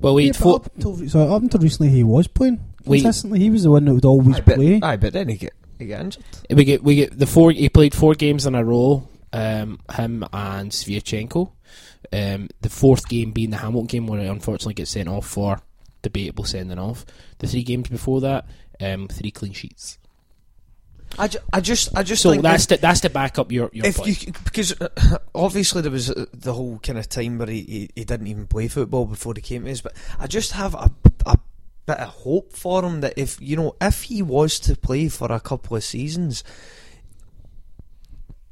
[0.00, 3.40] Well, we Yeah, had up until, so up until recently, he was playing We- consistently.
[3.40, 4.80] he was the one that would always Aye, but, play.
[4.82, 6.24] aye, but then he get he get injured.
[6.50, 7.50] we get we get the four.
[7.50, 9.08] He played four games in a row.
[9.32, 11.50] Um, him and Sviatchenko.
[12.12, 15.60] Um, the fourth game being the Hamilton game, where he unfortunately gets sent off for
[16.02, 17.04] debatable sending off.
[17.38, 18.46] The three games before that,
[18.80, 19.98] um, three clean sheets.
[21.18, 23.86] I, ju- I just I just So that's to, that's to back up your your
[23.86, 24.26] if point.
[24.26, 24.88] you because uh,
[25.34, 28.46] obviously there was uh, the whole kind of time where he, he, he didn't even
[28.48, 30.90] play football before he came to us, but I just have a,
[31.26, 31.38] a
[31.86, 35.30] bit of hope for him that if you know if he was to play for
[35.30, 36.42] a couple of seasons,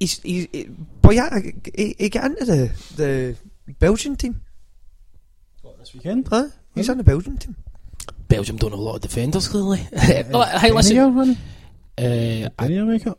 [0.02, 0.64] he's he, he
[1.00, 1.30] boy yeah
[1.74, 3.36] he, he get into the the
[3.78, 4.40] Belgian team,
[5.62, 6.26] What this weekend.
[6.28, 6.48] huh?
[6.74, 7.54] He's on the Belgian team.
[8.28, 9.86] Belgium don't have a lot of defenders clearly.
[10.32, 11.36] Oh, hey, listen, Did
[11.98, 13.18] he, uh, I, Did he make it?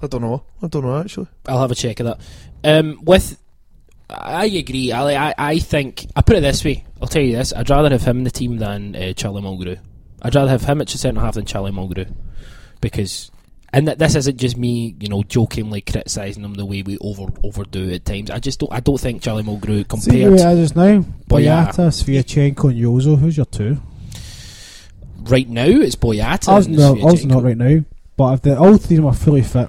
[0.00, 0.44] I don't know.
[0.62, 1.26] I don't know actually.
[1.46, 2.20] I'll have a check of that.
[2.62, 3.36] Um, with,
[4.08, 4.92] I agree.
[4.92, 6.84] I, I I think I put it this way.
[7.02, 9.78] I'll tell you this: I'd rather have him in the team than uh, Charlie Mulgrew.
[10.22, 12.12] I'd rather have him at the centre half than Charlie Mulgrew
[12.80, 13.30] because,
[13.78, 17.32] and th- this isn't just me, you know, jokingly criticising them the way we over
[17.44, 18.30] overdo it at times.
[18.30, 18.72] I just don't.
[18.72, 20.02] I don't think Charlie Mulgrew compared.
[20.02, 21.04] See who compared it is now.
[21.28, 21.68] Boyata.
[21.68, 23.18] Boyata, Sviatchenko, and Jozo.
[23.18, 23.80] Who's your two?
[25.30, 26.48] right now it's Boyata.
[26.48, 27.84] I was, no, I was not right now.
[28.16, 29.68] But if the, all three of them are fully fit,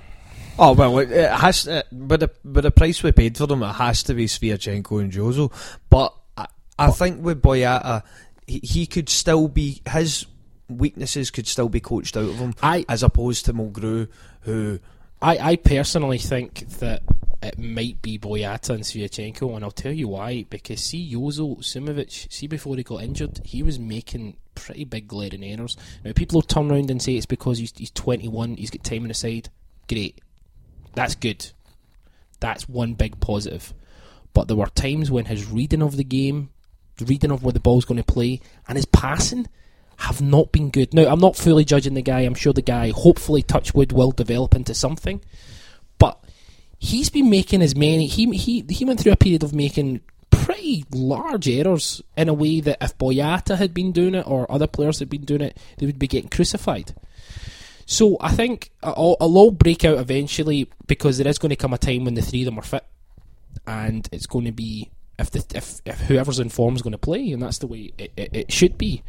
[0.62, 3.64] Oh well, it, it has uh, but the but the price we paid for them,
[3.64, 5.52] it has to be Sviatchenko and Jozo.
[5.90, 6.48] But I,
[6.78, 8.04] I think with Boyata,
[8.46, 10.26] he, he could still be his
[10.70, 14.08] weaknesses could still be coached out of him, I as opposed to Mulgrew,
[14.42, 14.80] who
[15.22, 17.02] I, I personally think that
[17.42, 20.46] it might be Boyata and Sviatchenko, and I'll tell you why.
[20.50, 25.44] Because see, Jozo Simunovic, see before he got injured, he was making pretty big glaring
[25.44, 25.78] errors.
[26.04, 29.04] Now, people will turn around and say it's because he's, he's 21, he's got time
[29.04, 29.50] on the side.
[29.88, 30.20] Great.
[30.96, 31.52] That's good.
[32.40, 33.74] That's one big positive.
[34.34, 36.50] But there were times when his reading of the game,
[36.98, 39.48] the reading of where the ball's going to play, and his passing
[40.00, 40.94] have not been good.
[40.94, 42.22] Now, I'm not fully judging the guy.
[42.22, 45.22] I'm sure the guy, hopefully, Touchwood, will develop into something.
[45.98, 46.18] But
[46.80, 48.08] he's been making as many.
[48.08, 50.00] He he he went through a period of making
[50.32, 54.68] pretty large errors in a way that if Boyata had been doing it or other
[54.68, 56.96] players had been doing it, they would be getting crucified.
[57.86, 61.74] So I think it'll, it'll all break out eventually because there is going to come
[61.74, 62.86] a time when the three of them are fit,
[63.68, 64.90] and it's going to be
[65.20, 67.92] if the if, if whoever's in form is going to play, and that's the way
[67.98, 69.04] it, it, it should be.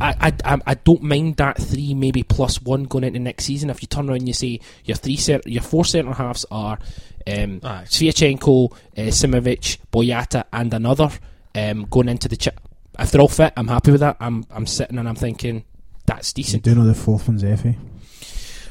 [0.00, 3.70] I, I I I don't mind that three maybe plus one going into next season.
[3.70, 6.78] If you turn around and you say your three cent- your four centre halves are
[7.26, 7.84] um, Aye.
[7.86, 11.10] Sviatchenko, uh, Simunovic, Boyata, and another
[11.54, 12.60] um, going into the chip.
[12.98, 14.16] If they're all fit, I'm happy with that.
[14.20, 15.64] I'm I'm sitting and I'm thinking
[16.06, 16.64] that's you decent.
[16.64, 17.76] do you know the fourth one's Efe.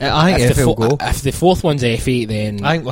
[0.02, 0.98] I think if, if the he'll fo- go.
[1.02, 2.88] if the fourth one's Efe, then I think,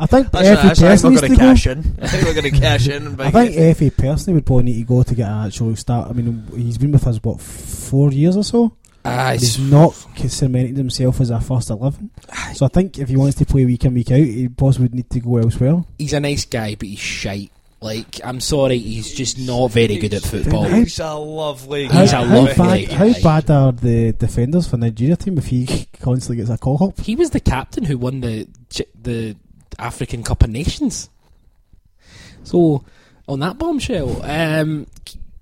[0.00, 1.36] I think that's, Efe that's, I think personally we're going needs to to go.
[1.38, 1.78] cash in.
[2.02, 3.06] I think we're going to cash in.
[3.06, 5.76] And I buy think Efe personally would probably need to go to get an actual
[5.76, 6.08] start.
[6.10, 8.76] I mean, he's been with us what four years or so.
[9.04, 9.90] ah, And it's- he's not
[10.28, 12.10] cemented himself as a first eleven.
[12.54, 14.94] So I think if he wants to play week in week out, he possibly would
[14.94, 15.84] need to go elsewhere.
[15.98, 17.50] he's a nice guy, but he's shite.
[17.80, 20.64] Like I'm sorry, he's just not very good at football.
[20.64, 22.94] How- He's a lovely He's a how lovely bad, guy.
[22.94, 27.00] how bad are the defenders for Nigeria team if he constantly gets a call up?
[27.00, 28.48] He was the captain who won the
[29.02, 29.36] the
[29.78, 31.10] African Cup of Nations.
[32.44, 32.82] So
[33.28, 34.86] on that bombshell, um,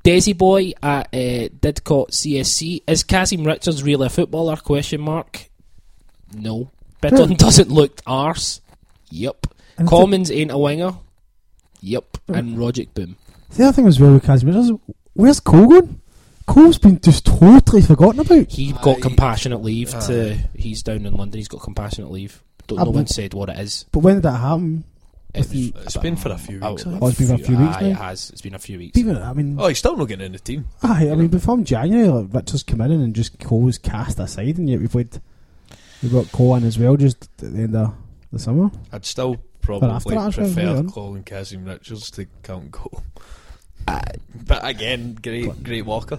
[0.03, 4.57] Desi Boy at uh, Didcot CSC is Kazim Richards really a footballer?
[4.57, 5.49] Question mark.
[6.35, 6.71] No.
[7.03, 8.61] Bitton doesn't look arse.
[9.11, 9.47] Yep.
[9.79, 10.95] And Commons ain't a winger.
[11.85, 12.19] Yep.
[12.29, 13.17] And Rogic Boom.
[13.57, 14.73] The other thing was well with Casemiro is
[15.13, 16.01] where's Cole going?
[16.47, 18.51] Cole's been just totally forgotten about.
[18.51, 19.01] He got Aye.
[19.01, 20.01] compassionate leave Aye.
[20.07, 20.39] to.
[20.57, 21.39] He's down in London.
[21.39, 22.43] He's got compassionate leave.
[22.67, 23.85] Don't Ah, know but- one said what it is.
[23.93, 24.85] But when did that happen?
[25.35, 27.39] If- It's been for a few Oh, weeks, a I Oh, it's been for a
[27.39, 27.87] few weeks aye, now?
[27.89, 28.31] It has.
[28.31, 28.99] It's been a few weeks.
[28.99, 30.67] Even I mean, Oh, he's still not getting in the team.
[30.83, 34.69] aye, I mean, before January, like, Richards come in and just Cole's cast aside, and
[34.71, 35.21] yet we played.
[36.03, 37.95] We got Cole in as well, just at the end of
[38.33, 38.71] the summer.
[38.93, 40.83] I'd still after probably that, actually, prefer yeah.
[40.91, 43.03] Colin Kazim Richards to count goal.
[43.87, 44.01] Uh,
[44.47, 46.19] but again, great, great walker.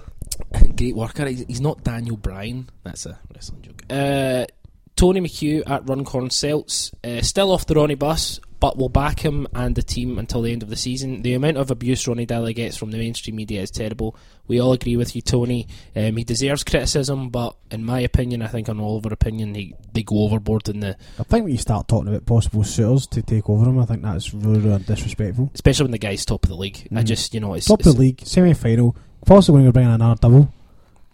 [0.76, 1.26] Great worker.
[1.26, 2.70] He's, he's not Daniel Bryan.
[2.84, 3.82] That's a wrestling joke.
[3.90, 4.46] Uh,
[4.94, 6.92] Tony McHugh at Runcorn Celts.
[7.02, 10.52] Uh, still off the Ronny bus, but we'll back him and the team until the
[10.52, 11.22] end of the season.
[11.22, 14.16] The amount of abuse Ronny Deila gets from the mainstream media is terrible.
[14.48, 15.66] We all agree with you, Tony.
[15.94, 19.54] Um, he deserves criticism, but in my opinion, I think on all of our opinion,
[19.54, 23.06] he, they go overboard in the, I think when you start talking about possible suitors
[23.08, 25.50] to take over him, I think that's really, really disrespectful.
[25.54, 26.88] especially when the guy's top of the league.
[26.92, 27.04] I Mhm.
[27.06, 28.96] just, you know, it's, Top of the league, semi final,
[29.26, 30.52] possibly going to bring in another double.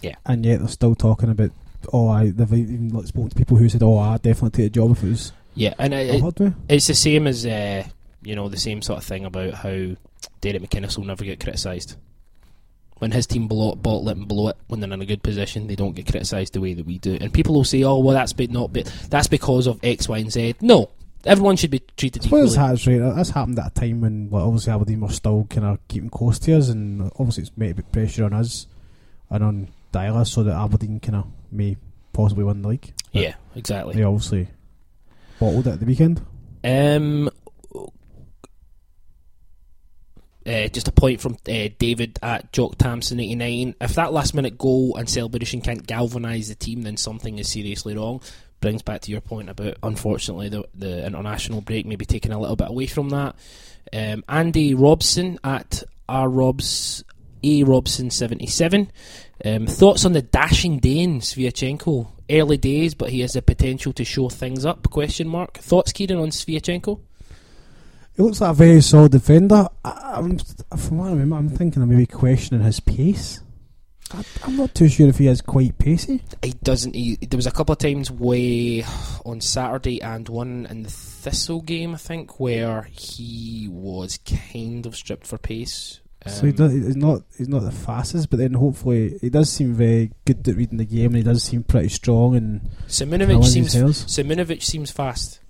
[0.00, 0.14] Yeah.
[0.26, 1.50] And yet they're still talking about,
[1.92, 4.90] oh, I, they've even spoken to people who said, oh, I'd definitely take a job
[4.92, 7.84] if it was yeah, and it, it, it's the same as, uh,
[8.22, 9.96] you know, the same sort of thing about how
[10.40, 11.96] Derek McInnes will never get criticised.
[12.98, 15.66] When his team blow, bottle it and blow it when they're in a good position,
[15.66, 17.18] they don't get criticised the way that we do.
[17.20, 20.18] And people will say, "Oh, well, that's be, not be, that's because of X, Y,
[20.18, 20.88] and Z." No,
[21.24, 22.48] everyone should be treated equally.
[22.48, 22.98] that's right.
[22.98, 26.38] That's happened at a time when, well, obviously Aberdeen were still kind of keeping close
[26.40, 28.68] to us, and obviously it's made a bit pressure on us
[29.30, 31.76] and on Deila so that Aberdeen kind of may
[32.12, 32.92] possibly win the league.
[33.12, 33.96] But Yeah, exactly.
[33.96, 34.48] They obviously
[35.42, 36.24] bottled at the weekend.
[36.62, 37.28] Um,
[40.46, 43.74] uh, just a point from uh, David at Jock Tamson eighty nine.
[43.80, 47.96] If that last minute goal and celebration can't galvanise the team, then something is seriously
[47.96, 48.22] wrong.
[48.60, 52.54] Brings back to your point about unfortunately the the international break maybe taking a little
[52.54, 53.34] bit away from that.
[53.92, 57.02] Um, Andy Robson at R Robs
[57.42, 58.92] A Robson seventy seven.
[59.44, 62.06] Um, thoughts on the dashing Dane Sviatchenko?
[62.32, 64.88] Early days, but he has the potential to show things up.
[64.88, 65.58] Question mark.
[65.58, 66.98] Thoughts, Ciaran, on Sviatchenko?
[68.16, 69.68] He looks like a very solid defender.
[69.84, 70.38] I, I'm,
[70.78, 73.40] from what I remember, I'm thinking of maybe questioning his pace.
[74.12, 76.22] I, I'm not too sure if he is quite pacey.
[76.42, 76.94] He doesn't.
[76.94, 78.84] He, there was a couple of times where
[79.24, 84.96] on Saturday and one in the Thistle game, I think, where he was kind of
[84.96, 86.00] stripped for pace.
[86.26, 89.50] So he Um, does, he's not he's not the fastest, but then hopefully he does
[89.50, 93.44] seem very good at reading the game, and he does seem pretty strong and Simunovic
[93.44, 93.72] seems.
[93.72, 94.04] hairs.
[94.06, 95.40] Simunovic seems fast.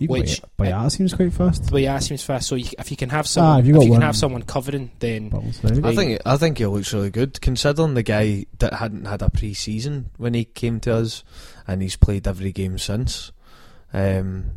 [0.00, 1.66] Even which- Boyata seems quite fast.
[1.66, 2.48] The way seems fast.
[2.48, 4.42] So you, if you can have Ah, someone, if you if you can have someone
[4.42, 5.84] covering, then right?
[5.84, 9.30] I think I think he looks really good considering the guy that hadn't had a
[9.30, 11.22] pre-season when he came to us,
[11.68, 13.30] and he's played every game since.
[13.92, 14.52] Um,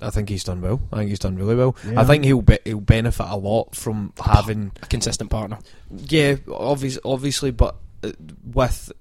[0.00, 0.80] I think he's done well.
[0.92, 1.76] I think he's done really well.
[1.86, 2.00] Yeah.
[2.00, 5.58] I think he'll be, he'll benefit a lot from having a consistent partner.
[5.90, 8.12] yeah, obvious, obviously, but uh,
[8.44, 8.92] with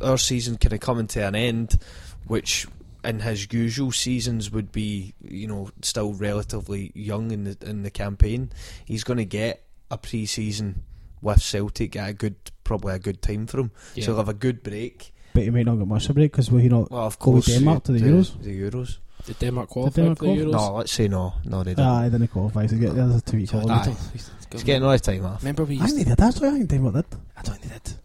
[0.00, 1.78] our season kind of coming to an end,
[2.26, 2.66] which
[3.04, 7.90] in his usual seasons would be, you know, still relatively young in the in the
[7.90, 8.50] campaign,
[8.84, 10.82] he's going to get a pre-season
[11.22, 12.34] with Celtic at a good,
[12.64, 13.70] probably a good time for him.
[13.94, 14.04] Yeah.
[14.04, 15.12] So he'll have a good break.
[15.34, 16.90] but he might not get much of a break because will he not?
[16.90, 18.42] Well, of course, Denmark to the Euros?
[18.42, 18.98] The Euros.
[19.26, 20.52] Did Denmark qualify Denmark for the Euros?
[20.52, 21.34] No, let's say no.
[21.44, 21.84] No, they didn't.
[21.86, 22.66] Ah, he didn't qualify.
[22.66, 23.90] So he get there's a two week So holiday.
[23.90, 23.96] Aye.
[24.12, 25.42] he's- he's getting all his time off.
[25.42, 26.20] Remember we I used think they did.
[26.24, 27.04] Actually, I think Denmark did.
[27.36, 27.98] I don't think they did.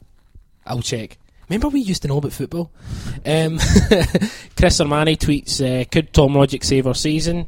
[0.65, 1.17] I'll check.
[1.49, 2.71] Remember we used to know about football?
[3.25, 3.57] Um,
[4.57, 7.45] Chris Armani tweets, uh, could Tom Rogic save our season?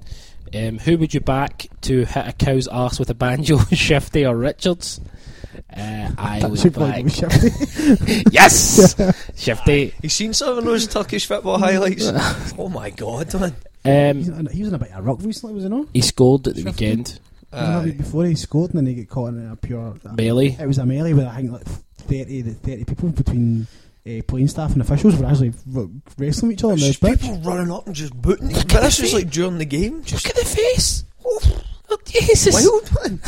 [0.54, 4.36] Um, who would you back to hit a cow's ass with a banjo, Shifty or
[4.36, 5.00] Richards?
[5.76, 7.06] Uh, I That would should probably back...
[7.06, 8.24] be shifty.
[8.32, 8.96] yes!
[9.36, 9.94] Shifty.
[10.02, 12.08] You seen some of those Turkish football highlights?
[12.58, 13.56] oh my god, man!
[13.86, 15.88] Um, he was in a bit of ruck recently, was he not?
[15.94, 16.86] he scored at the Shifty.
[16.86, 17.20] weekend.
[17.52, 17.84] He was in a Aye.
[17.86, 19.96] week before he scored, and then he get caught in a pure.
[20.16, 20.58] Melee.
[20.60, 23.68] It was a melee with I think like 30, to 30 people between
[24.08, 25.88] uh, playing staff and officials were actually r-
[26.18, 27.22] wrestling each other on the Just pitch.
[27.22, 28.50] people running up and just booting.
[28.50, 30.04] But this was like during the game.
[30.04, 31.04] Just Look at the face!
[31.26, 32.54] Oh, Jesus!
[32.54, 33.20] wild man.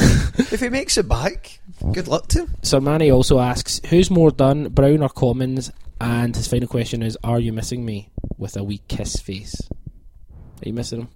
[0.52, 1.60] if he makes it back,
[1.94, 2.56] good luck to him.
[2.62, 5.72] Sir Manny also asks, who's more done, Brown or Commons?
[6.02, 8.10] And his final question is, are you missing me?
[8.38, 9.56] With a wee kiss face.
[9.70, 11.08] Are you missing him?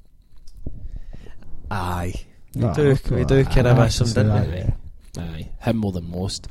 [1.72, 2.14] Aye.
[2.56, 4.58] We Ah, do, we do kind of I miss him, can say didn't we?
[4.58, 5.24] yeah.
[5.24, 6.48] Aye, him more than most.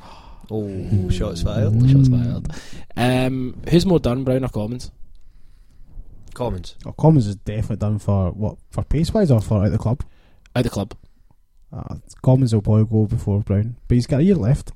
[0.51, 1.73] Oh, shots fired.
[1.89, 2.47] Shots Mm.
[2.47, 3.27] fired.
[3.27, 4.91] Um, who's more done, Brown or Commons?
[6.33, 6.75] Commons.
[6.85, 10.01] Oh, Commons is definitely done for what for pace wise or for out the club.
[10.55, 10.93] Out the club.
[11.71, 14.71] Uh, Commons will probably go before Brown, but he's got a year left,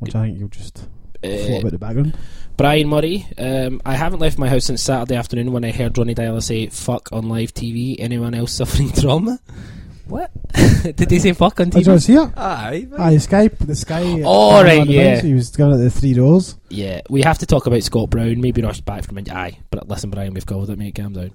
[0.00, 0.78] which I think you'll just
[1.22, 2.16] float Uh, about the background.
[2.56, 6.14] Brian Murray, um, I haven't left my house since Saturday afternoon when I heard Ronny
[6.14, 7.96] Deila say "fuck" on live TV.
[7.98, 9.38] Anyone else suffering trauma?
[10.06, 10.30] What
[10.96, 11.32] did he say?
[11.32, 12.02] "Fuck" on Did you TV?
[12.02, 12.30] see it?
[12.36, 12.88] Aye.
[12.98, 14.22] Aye, Skype, the Sky.
[14.26, 15.20] Oh, right, yeah.
[15.22, 16.56] He was giving it the three rows.
[16.68, 18.40] Yeah, we have to talk about Scott Brown.
[18.40, 19.34] Maybe rushed back from India.
[19.34, 20.96] Aye, but listen, Brian, we've covered it, mate.
[20.96, 21.30] Calm down.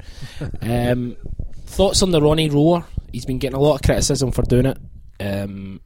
[0.62, 1.16] um,
[1.66, 2.86] thoughts on the Ronny roar?
[3.16, 4.78] He's been getting a lot of criticism for doing it.
[5.22, 5.80] Um,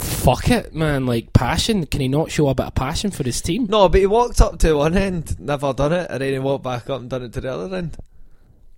[0.00, 1.06] fuck it, man.
[1.06, 1.86] Like passion.
[1.86, 3.66] Can he not show a bit of passion for his team?
[3.70, 6.64] No, but he walked up to one end, never done it, and then he walked
[6.64, 7.96] back up and done it to the other end.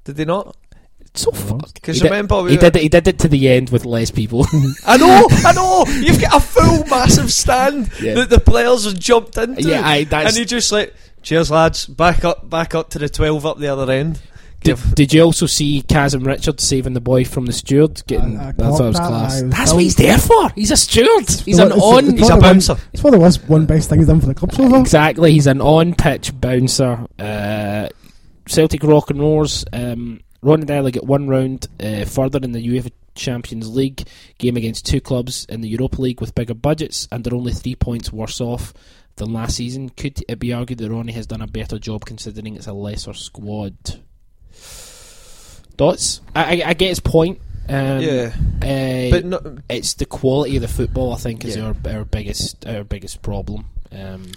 [0.05, 0.55] Did he not?
[1.15, 1.39] So No.
[1.39, 1.73] fuck.
[1.75, 2.77] Because He did- remember, we He were- did.
[2.77, 4.47] It, he did it to the end with less people.
[4.87, 5.87] I know, I know.
[5.89, 8.15] You've got a full massive stand Yeah.
[8.17, 9.63] that the players have jumped into.
[9.63, 13.09] Yeah, aye, that's- and he just like, cheers lads, back up, back up to the
[13.09, 14.21] twelve up the other end.
[14.61, 18.03] Did, did you also see Kazim Richards saving the boy from the steward?
[18.07, 19.41] Getting I- I that's what caught was that, class.
[19.41, 20.51] I was That's what he's there for.
[20.55, 21.29] He's a steward.
[21.31, 22.05] He's an on.
[22.09, 22.77] it's He's a one of bouncer.
[22.93, 24.81] It's one of the worst, one best things he's done for the club so far.
[24.81, 27.07] Exactly, he's an on-pitch bouncer.
[27.19, 27.89] Uh,
[28.47, 29.65] Celtic rock and roars.
[29.73, 34.07] Um, Ronny Deila get one round uh, further in the UEFA Champions League
[34.39, 37.75] game against two clubs in the Europa League with bigger budgets, and they're only three
[37.75, 38.73] points worse off
[39.17, 39.89] than last season.
[39.91, 43.15] Could it be argued that Ronny has done a better job considering it's a lesser
[43.15, 43.75] squad?
[45.77, 46.21] Thoughts?
[46.35, 47.41] I, I, I get his point.
[47.69, 48.33] Um, yeah,
[48.63, 51.13] uh, but no, it's the quality of the football.
[51.13, 51.65] I think is Yeah.
[51.67, 53.67] our our biggest our biggest problem.
[53.93, 54.33] Um,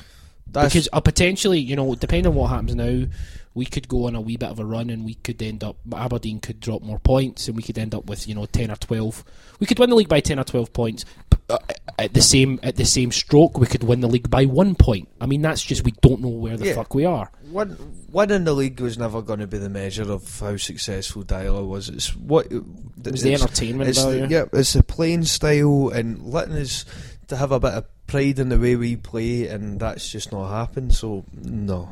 [0.48, 3.06] that's because uh, potentially, you know, depending on what happens now,
[3.54, 5.78] we could go on a wee bit of a run, and we could end up
[5.96, 8.76] Aberdeen could drop more points, and we could end up with you know ten or
[8.76, 9.24] twelve.
[9.62, 11.06] We could win the league by ten or twelve points.
[11.52, 14.46] But uh, at the same at the same stroke, we could win the league by
[14.46, 15.08] one point.
[15.20, 16.76] I mean, that's just we don't know where the Yeah.
[16.76, 17.32] fuck we are.
[17.52, 17.78] One,
[18.12, 21.90] winning the league was never going to be the measure of how successful Deila was.
[21.90, 22.64] It's what It
[23.12, 24.22] was the entertainment it's value.
[24.28, 26.86] the, yeah, it's the playing style and letting us
[27.28, 30.50] to have a bit of pride in the way we play, and that's just not
[30.50, 30.94] happened.
[30.94, 31.90] So no,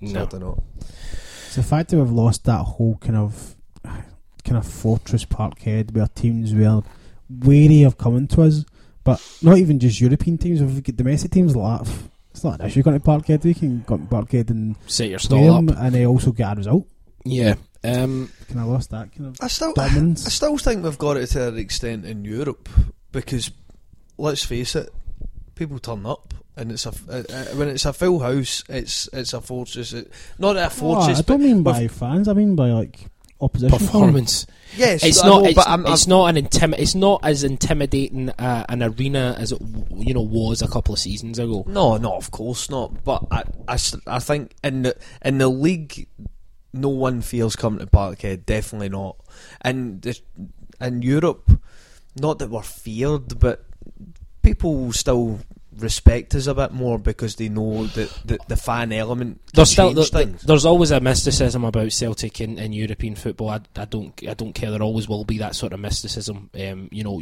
[0.00, 0.12] no.
[0.12, 0.62] certainly not.
[1.46, 6.06] It's the fact that we've lost that whole kind of kind of fortress Parkhead where
[6.08, 6.82] teams were
[7.28, 8.64] wary of coming to us,
[9.10, 10.60] but not even just European teams.
[10.60, 11.92] If we get domestic teams like that,
[12.32, 13.44] it's not an issue going to Parkhead.
[13.44, 15.76] We can go to Parkhead and Set your play stall up.
[15.78, 16.86] and they also get a result.
[17.24, 17.54] Yeah.
[17.82, 21.26] Um, Kind of lost that kind of I still, I still think we've got it
[21.28, 22.68] to an extent in Europe
[23.10, 23.50] because
[24.18, 24.90] let's face it,
[25.54, 26.34] people turn up.
[26.56, 29.92] And it's a uh, uh, when it's a full house, it's it's a fortress.
[29.94, 32.28] It, not a Oh, fortress, I don't mean by fans.
[32.28, 33.09] I mean by like
[33.40, 34.46] opposition performance.
[34.76, 35.42] yes, It's I not.
[35.42, 39.34] know, it's, but I'm, I'm, not an intimi- It's not as intimidating uh, an arena
[39.38, 41.64] as it w- you know was a couple of seasons ago.
[41.66, 43.02] No, no, of course not.
[43.04, 46.06] But I, I, I think in the in the league,
[46.72, 48.46] no one feels coming to Parkhead.
[48.46, 49.16] Definitely not.
[49.62, 50.20] And the,
[50.80, 51.50] in Europe,
[52.20, 53.64] not that we're feared, but
[54.42, 55.40] people still
[55.78, 59.88] respect us a bit more because they know that the, the fan element There's still
[60.12, 63.50] there- there's always a mysticism about Celtic in, in European football.
[63.50, 64.70] I, I don't I don't care.
[64.70, 66.50] There always will be that sort of mysticism.
[66.54, 67.20] Um, you know,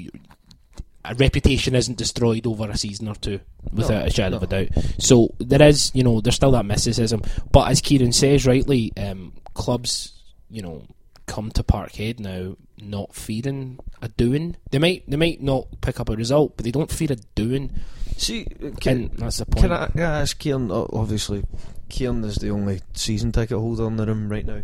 [1.05, 3.41] a reputation isn't destroyed over a season or two
[3.73, 4.69] without No, a shadow of a doubt.
[4.99, 7.23] So there is, you know, there's still that mysticism.
[7.53, 10.13] But as Ciaran says rightly, um, clubs,
[10.51, 10.85] you know,
[11.27, 14.57] come to Parkhead now not fearing a doing.
[14.71, 17.73] They might they might not pick up a result, but they don't fear a doing.
[18.19, 18.45] See,
[18.81, 19.63] can, And that's the point.
[19.63, 20.71] can I, can I ask Ciaran?
[20.73, 21.45] Obviously,
[21.89, 24.63] Ciaran is the only season ticket holder in the room right now.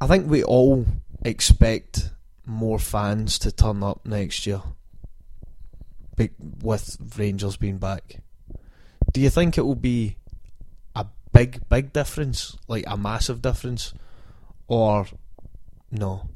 [0.00, 0.86] I think we all
[1.24, 2.10] expect
[2.44, 4.62] more fans to turn up next year,
[6.16, 6.30] be,
[6.62, 8.20] with Rangers being back.
[9.12, 10.16] Do you think it will be
[10.94, 13.92] a big, big difference, like a massive difference,
[14.68, 15.06] or
[15.90, 16.28] no?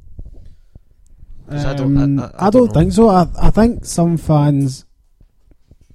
[1.48, 3.08] 'Cause I don't- I- Um, I- I I, don't don't think so.
[3.08, 4.84] I, I think some fans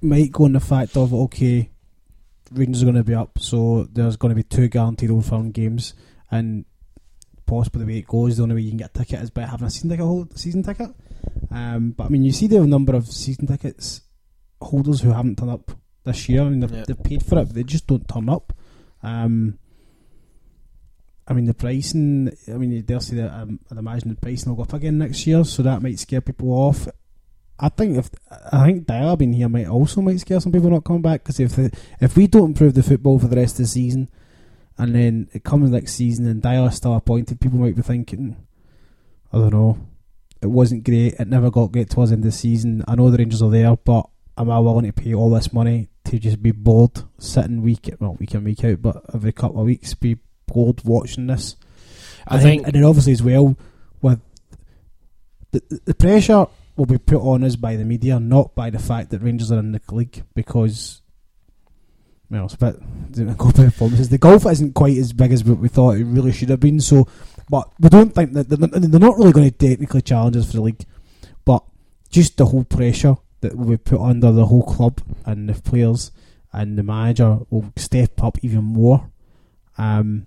[0.02, 1.70] might go on the fact of okay,
[2.52, 5.50] Rangers are going to be up, so there's going to be two guaranteed Old Firm
[5.50, 5.94] games,
[6.30, 6.64] and
[7.46, 9.42] possibly the way it goes, the only way you can get a ticket is by
[9.42, 10.04] having a season ticket.
[10.04, 10.90] Hold, season ticket.
[11.50, 14.00] Um, but I mean, you see the number of season tickets
[14.62, 15.72] holders who haven't turned up
[16.04, 16.42] this year.
[16.42, 16.84] I mean, they've, Yeah.
[16.86, 18.52] they've paid for it, but they just don't turn up.
[19.02, 19.58] Um,
[21.28, 22.30] I mean, the pricing.
[22.48, 23.32] I mean, you dare say that.
[23.32, 26.20] Um, I'd imagine the pricing will go up again next year, so that might scare
[26.20, 26.86] people off.
[27.58, 28.10] I think if
[28.52, 31.40] I think Deila being here might also might scare some people not coming back because
[31.40, 34.10] if the, if we don't improve the football for the rest of the season,
[34.78, 38.36] and then it comes next season and is still appointed, people might be thinking,
[39.32, 39.78] I don't know,
[40.42, 41.14] it wasn't great.
[41.14, 42.84] It never got great towards the end of the season.
[42.86, 45.88] I know the Rangers are there, but am I willing to pay all this money
[46.04, 49.66] to just be bored sitting week well week in week out, but every couple of
[49.66, 51.56] weeks be bored watching this?
[52.28, 53.56] I And think then, and then obviously as well
[54.02, 54.20] with
[55.52, 56.46] the, the pressure
[56.76, 59.58] will be put on us by the media, not by the fact that Rangers are
[59.58, 61.02] in the league because.
[62.28, 64.08] Well, it's a bit go by performances.
[64.08, 66.80] The golf isn't quite as big as we thought it really should have been.
[66.80, 67.06] So,
[67.48, 70.54] but we don't think that they're, they're not really going to technically challenge us for
[70.54, 70.84] the league.
[71.44, 71.62] But
[72.10, 76.10] just the whole pressure that we put under the whole club and the players
[76.52, 79.08] and the manager will step up even more.
[79.78, 80.26] Um,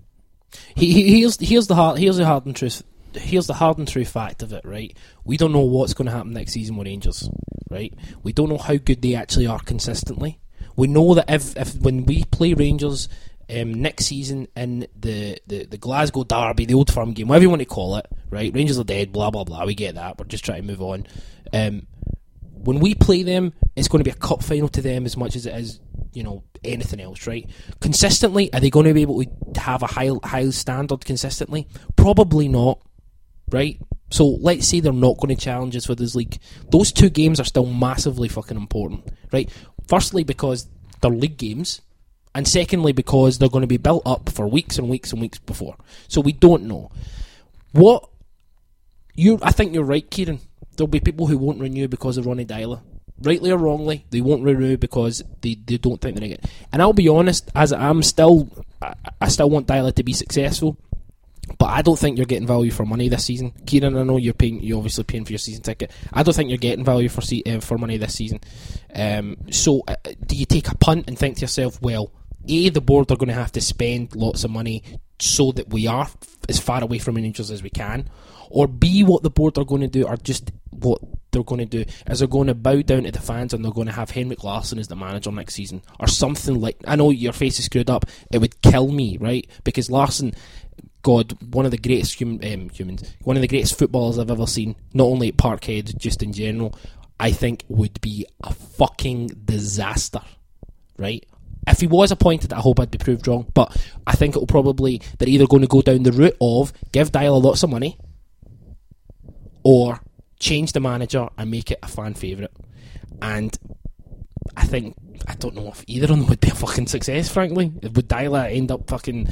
[0.76, 2.84] He, he, here's here's the hard here's the hard and truth
[3.16, 4.64] here's the hard and true fact of it.
[4.66, 7.30] Right, we don't know what's going to happen next season with Rangers.
[7.70, 7.94] Right,
[8.24, 10.40] we don't know how good they actually are consistently.
[10.76, 13.10] We know that if if when we play Rangers
[13.50, 17.50] um, next season in the, the, the Glasgow Derby, the Old Firm game, whatever you
[17.50, 18.54] want to call it, right?
[18.54, 19.66] Rangers are dead, blah blah blah.
[19.66, 20.18] We get that.
[20.18, 21.08] We're just trying to move on.
[21.54, 21.88] Um,
[22.42, 25.36] when we play them, it's going to be a cup final to them as much
[25.36, 25.80] as it is
[26.14, 27.50] you know anything else, right?
[27.80, 31.68] Consistently, are they going to be able to have a high high standard consistently?
[31.96, 32.80] Probably not,
[33.52, 33.80] right?
[34.12, 36.40] So let's say they're not going to challenge us for this league.
[36.72, 39.50] Those two games are still massively fucking important, right?
[39.88, 40.68] Firstly, because
[41.02, 41.82] they're league games,
[42.34, 45.40] and secondly, because they're going to be built up for weeks and weeks and weeks
[45.40, 45.76] before.
[46.08, 46.92] So we don't know
[47.72, 48.10] what
[49.16, 49.40] you.
[49.42, 50.40] I think you're right, Ciaran.
[50.76, 52.82] There'll be people who won't renew because of Ronny Deila.
[53.22, 56.52] Rightly or wrongly, they won't renew because they, they don't think they're going to get.
[56.72, 58.48] And I'll be honest, as I'm still,
[58.82, 60.78] I, I still want Deila to be successful.
[61.58, 63.98] But I don't think you're getting value for money this season, Ciaran.
[63.98, 65.92] I know you're paying, you're obviously paying for your season ticket.
[66.14, 68.40] I don't think you're getting value for uh, for money this season.
[68.94, 69.96] Um, so, uh,
[70.26, 72.12] do you take a punt and think to yourself, well,
[72.48, 74.84] a the board are going to have to spend lots of money
[75.20, 76.08] so that we are
[76.48, 78.10] as far away from Rangers as we can,
[78.50, 81.84] or b what the board are going to do are just what they're going to
[81.84, 84.10] do is they're going to bow down to the fans and they're going to have
[84.10, 86.78] Henrik Larsson as the manager next season or something like.
[86.88, 88.06] I know your face is screwed up.
[88.32, 89.48] It would kill me, right?
[89.64, 90.34] Because Larsson
[91.02, 94.48] God, one of the greatest hum, um, humans, one of the greatest footballers I've ever
[94.48, 96.76] seen, not only at Parkhead, just in general,
[97.20, 100.22] I think would be a fucking disaster,
[100.98, 101.26] right?
[101.68, 103.76] If he was appointed, I hope I'd be proved wrong, but
[104.08, 107.42] I think it'll probably, they're either going to go down the route of give Deila
[107.42, 107.98] lots of money
[109.64, 110.00] or
[110.40, 112.52] change the manager and make it a fan favourite.
[113.22, 113.58] And
[114.58, 114.96] I think,
[115.28, 117.68] I don't know if either of them would be a fucking success, frankly.
[117.68, 119.28] Would Deila end up fucking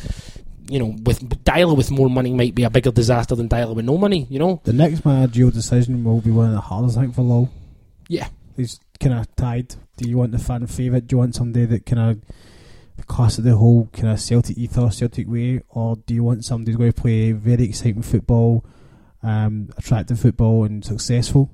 [0.69, 3.85] you know, with Deila with more money might be a bigger disaster than Deila with
[3.85, 4.27] no money.
[4.29, 7.21] You know, The next managerial decision will be one of the hardest, I think, for
[7.21, 7.49] Low.
[8.07, 9.75] yeah, He's kind of tied.
[9.97, 11.07] Do you want the fan favourite?
[11.07, 12.11] Do you want somebody that kind
[12.99, 16.43] of class of the whole kind of Celtic ethos, Celtic way, or do you want
[16.45, 18.65] somebody who's going to play very exciting football,
[19.23, 21.49] um, attractive football, and successful?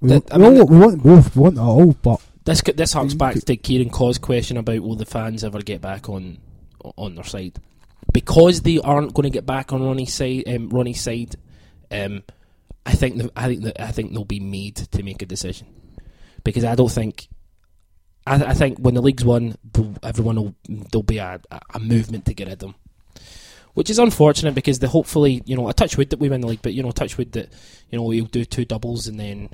[0.00, 1.36] We, That- want, I we, mean- want, we want both.
[1.36, 4.96] We want all, but this this harks back could- to Kieran Caw's question about will
[4.96, 6.38] the fans ever get back on
[6.96, 7.58] on their side
[8.12, 10.44] because they aren't going to get back on Ronny's side.
[10.46, 11.36] Um, Ronny's side,
[11.90, 12.22] um,
[12.86, 15.66] I think the, I think that I think they'll be made to make a decision
[16.44, 17.28] because I don't think.
[18.26, 19.56] I, I think when the league's won,
[20.02, 21.40] everyone will there'll be a,
[21.72, 22.74] a, movement to get rid of them,
[23.74, 26.46] which is unfortunate because they hopefully you know a touch wood that we win the
[26.46, 27.50] league, but you know touch wood that
[27.90, 29.50] you know he'll do two doubles and then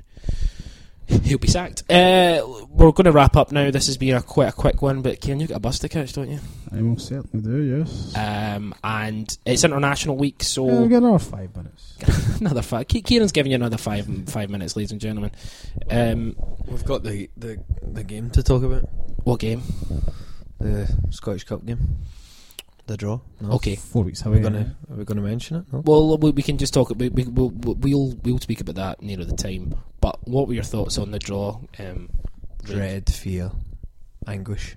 [1.07, 1.83] he'll be sacked.
[1.89, 3.71] Uh, we're going to wrap up now.
[3.71, 5.89] This has been a quite a quick one, but Ciaran, you got a bus to
[5.89, 6.39] catch, don't you?
[6.75, 8.13] I will certainly do, yes.
[8.15, 11.97] Um, and it's international week, so Yeah, we've got another five minutes.
[12.39, 12.87] another five.
[12.87, 15.31] Ciaran's giving you another five five minutes, ladies and gentlemen.
[15.89, 16.35] Um,
[16.67, 18.89] We've got the, the, the game to talk about.
[19.23, 19.61] what game?
[20.59, 21.97] The Scottish Cup game.
[22.87, 23.19] The draw.
[23.41, 23.51] No.
[23.53, 23.75] Okay.
[23.75, 24.37] Four weeks Are away.
[24.37, 25.65] we gonna Are we gonna mention it?
[25.73, 25.79] No.
[25.85, 26.91] Well, we, we can just talk.
[26.95, 29.73] We, we, we'll, we'll we'll speak about that nearer the time.
[30.01, 31.59] But what were your thoughts on the draw?
[31.79, 32.09] Um,
[32.63, 33.51] Dread, fear,
[34.27, 34.75] anguish.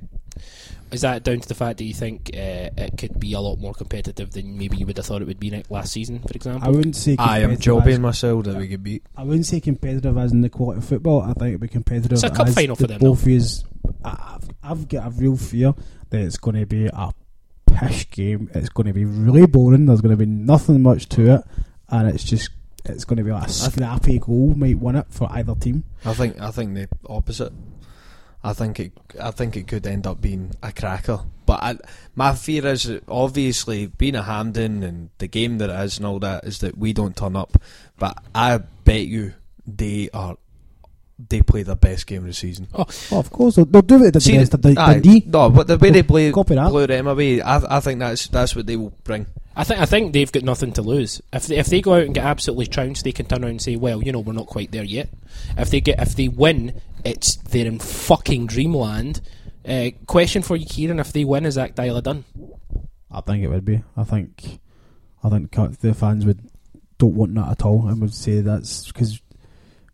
[0.91, 3.59] Is that down to the fact that you think uh, it could be a lot
[3.59, 6.33] more competitive than maybe you would have thought it would be ne- last season, for
[6.35, 6.67] example?
[6.67, 9.03] I wouldn't say I am competitive jobbing as- myself that we could beat.
[9.17, 11.21] I wouldn't say competitive as in the quality of football.
[11.23, 12.13] I think it'd be competitive.
[12.13, 13.65] It's a cup as final for the them, Both is.
[14.05, 15.75] I've, I've got a real fear
[16.11, 17.13] that it's going to be a
[17.75, 18.51] pish game.
[18.55, 19.87] It's going to be really boring.
[19.87, 21.41] There's going to be nothing much to it,
[21.89, 22.51] and it's just
[22.85, 25.85] it's going to be like a scrappy goal might win it for either team.
[26.05, 27.53] I think I think the opposite.
[28.43, 31.21] I think it I think it could end up being a cracker.
[31.45, 31.77] But I,
[32.15, 36.19] my fear is obviously being a Hampden and the game that it is and all
[36.21, 37.61] that is that we don't turn up.
[37.99, 39.35] But I bet you
[39.67, 40.37] they are
[41.19, 42.69] they play their best game of the season.
[42.75, 45.25] Oh, of course, they'll, they'll do it See, against the, the, aye, Dundee.
[45.27, 46.71] no, but the way they play Copy that.
[46.71, 49.27] blew them away, I, I think that's that's what they will bring.
[49.57, 51.21] I think I think they've got nothing to lose.
[51.33, 53.63] If they, if they go out and get absolutely trounced, they can turn around and
[53.63, 55.09] say, "Well, you know, we're not quite there yet."
[55.57, 59.21] If they get if they win, it's they're in fucking dreamland.
[59.67, 62.25] Uh, question for you, Ciaran: If they win, is Zach Deila done?
[63.11, 63.83] I think it would be.
[63.97, 64.61] I think,
[65.25, 66.49] I think the the fans would
[66.99, 69.21] don't want that at all, and would say that's because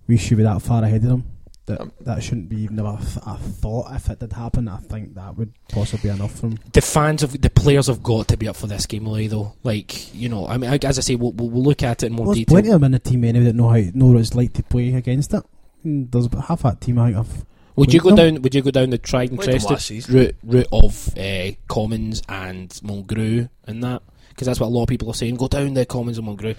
[0.06, 1.24] we should be that far ahead of them.
[1.66, 3.90] That Um, that shouldn't be even a, a thought.
[3.94, 6.58] If it did happen, I think that would possibly be enough for them.
[6.74, 9.54] The fans of the players have got to be up for this game, Lee, though.
[9.62, 12.12] Like you know, I mean, as I say, we'll, we'll, we'll look at it in
[12.12, 12.54] more There's detail.
[12.56, 14.62] plenty of them in the team anyway that know how know what it's like to
[14.62, 15.42] play against it.
[15.82, 18.16] And there's half that team I think have Would you go No.
[18.16, 18.42] down?
[18.42, 22.20] Would you go down the tried and Played them trusted route, route of uh, Commons
[22.28, 24.02] and Mulgrew and that?
[24.28, 25.36] Because that's what a lot of people are saying.
[25.36, 26.56] Go down the Commons and Mulgrew.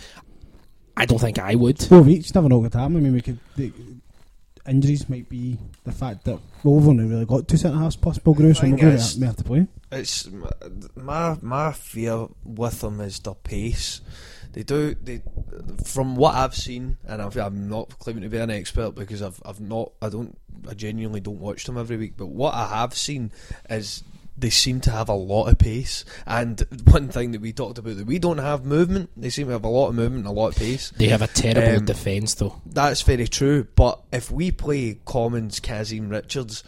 [0.97, 1.79] I don't think I would.
[1.79, 2.33] four weeks.
[2.33, 2.97] Never know what could happen.
[2.97, 3.39] I mean, we could.
[3.55, 3.71] The,
[4.67, 8.33] injuries might be the fact that well, we've only really got two centre halves possible.
[8.33, 9.67] Grew, so we're going to have to play.
[9.91, 10.27] It's
[10.95, 14.01] my my fear with them is their pace.
[14.53, 15.21] They do they
[15.83, 19.41] from what I've seen, and I've, I'm not claiming to be an expert because I've
[19.45, 20.37] I've not I don't
[20.69, 22.13] I genuinely don't watch them every week.
[22.17, 23.31] But what I have seen
[23.69, 24.03] is
[24.37, 26.03] they seem to have a lot of pace.
[26.27, 29.09] And one thing that we talked about that we don't have movement.
[29.15, 30.91] They seem to have a lot of movement and a lot of pace.
[30.97, 32.61] They have a terrible Um, defence, though.
[32.65, 33.67] That's very true.
[33.75, 36.63] But if we play Commons, Kazim, Richards,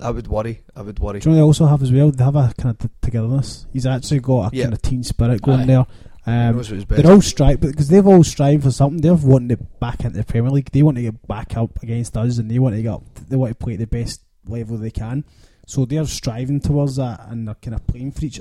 [0.00, 0.62] I would worry.
[0.74, 1.20] I would worry.
[1.20, 2.10] Do you know what they also have as well?
[2.10, 3.66] They have a kind of t- togetherness.
[3.72, 4.64] He's actually got a Yeah.
[4.64, 5.66] kind of team spirit going Aye.
[5.66, 5.86] there.
[6.26, 7.02] Um, knows what's best.
[7.02, 9.02] they're all strive because they've all strived for something.
[9.02, 10.70] They're wanting to back into the Premier League.
[10.72, 13.04] They want to get back up against us, and they want to get up.
[13.28, 15.24] They want to play at the best level they can.
[15.66, 18.40] So they're striving towards that, and they're kind of playing for each.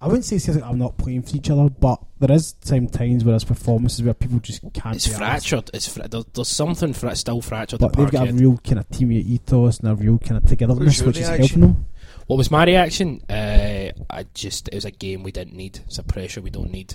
[0.00, 3.24] I wouldn't say Celtic are not playing for each other, but there is some times
[3.24, 4.96] where there's performances where people just can't.
[4.96, 5.18] It's be arsed.
[5.18, 5.70] fractured.
[5.72, 7.80] It's fra- there, there's something fra- still fractured.
[7.80, 10.98] But they've got a real kind of team ethos and a real kind of togetherness,
[10.98, 11.60] your which is reaction?
[11.60, 11.86] helping them.
[12.26, 13.22] What was my reaction?
[13.28, 15.80] Uh, I just it was a game we didn't need.
[15.86, 16.94] It's a pressure we don't need.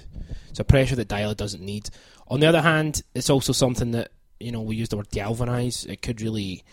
[0.49, 1.89] It's a pressure that Deila doesn't need.
[2.27, 5.85] On the other hand, it's also something that you know we use the word galvanise.
[5.85, 6.63] It could really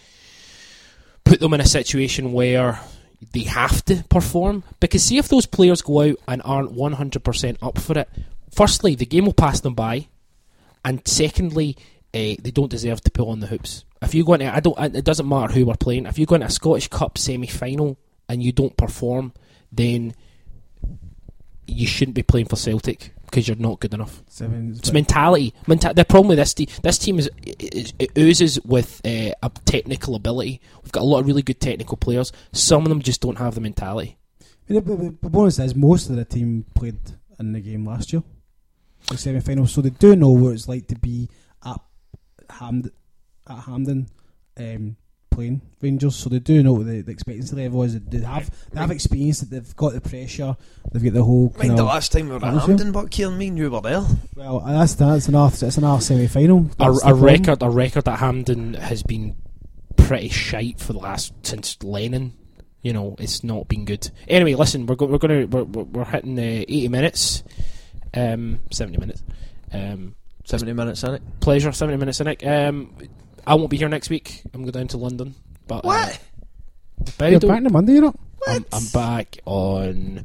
[1.25, 2.81] put them in a situation where
[3.33, 4.65] they have to perform.
[4.81, 8.09] Because see if those players go out and aren't one hundred percent up for it.
[8.55, 10.09] Firstly, the game will pass them by,
[10.85, 11.77] and secondly,
[12.15, 13.85] uh, they don't deserve to pull on the hoops.
[14.03, 14.97] If you go into, I don't.
[14.97, 16.07] It doesn't matter who we're playing.
[16.07, 17.97] If you go into a Scottish Cup semi final
[18.29, 19.33] and you don't perform,
[19.71, 20.15] then
[21.67, 24.23] you shouldn't be playing for Celtic because you're not good enough.
[24.29, 25.55] Seven, It's mentality.
[25.67, 29.51] Menta- the problem with this team, this team is it, it oozes with uh, a
[29.65, 30.61] technical ability.
[30.83, 32.31] We've got a lot of really good technical players.
[32.53, 34.19] Some of them just don't have the mentality.
[34.67, 36.99] The, the, the, the bonus is most of the team played
[37.39, 38.23] in the game last year,
[39.09, 41.29] the semi final, so they do know what it's like to be
[41.65, 41.81] at
[42.51, 42.93] Hampden,
[43.49, 44.09] at Hampden
[44.59, 44.97] um,
[45.33, 46.15] playing Rangers.
[46.17, 47.99] So they do know what the, the expectancy level is.
[48.01, 50.57] They have they have experience that they've got the pressure.
[50.93, 52.69] They've got the whole kind Mind the of last time we were at Honestly?
[52.69, 54.05] Hampden, but Ciaran, me and you were there.
[54.37, 54.61] well.
[54.61, 56.71] That's that's another that's another semi final.
[56.79, 59.37] A, a record, a record at Hampden has been
[59.97, 62.35] pretty shite for the last since Lennon.
[62.83, 64.11] You know, it's not been good.
[64.27, 67.45] Anyway, listen, we're go- we're gonna we're, we're we're hitting uh, eighty minutes,
[68.15, 69.23] um, seventy minutes.
[69.73, 70.15] Um,
[70.45, 71.23] 70 minutes in it.
[71.41, 72.45] pleasure, seventy minutes in it.
[72.45, 72.95] Um,
[73.47, 74.43] I won't be here next week.
[74.55, 75.35] I'm going down to London.
[75.67, 76.21] But What?
[77.21, 78.19] Uh, You're back on Monday, you're not?
[78.47, 80.25] I'm, I'm back on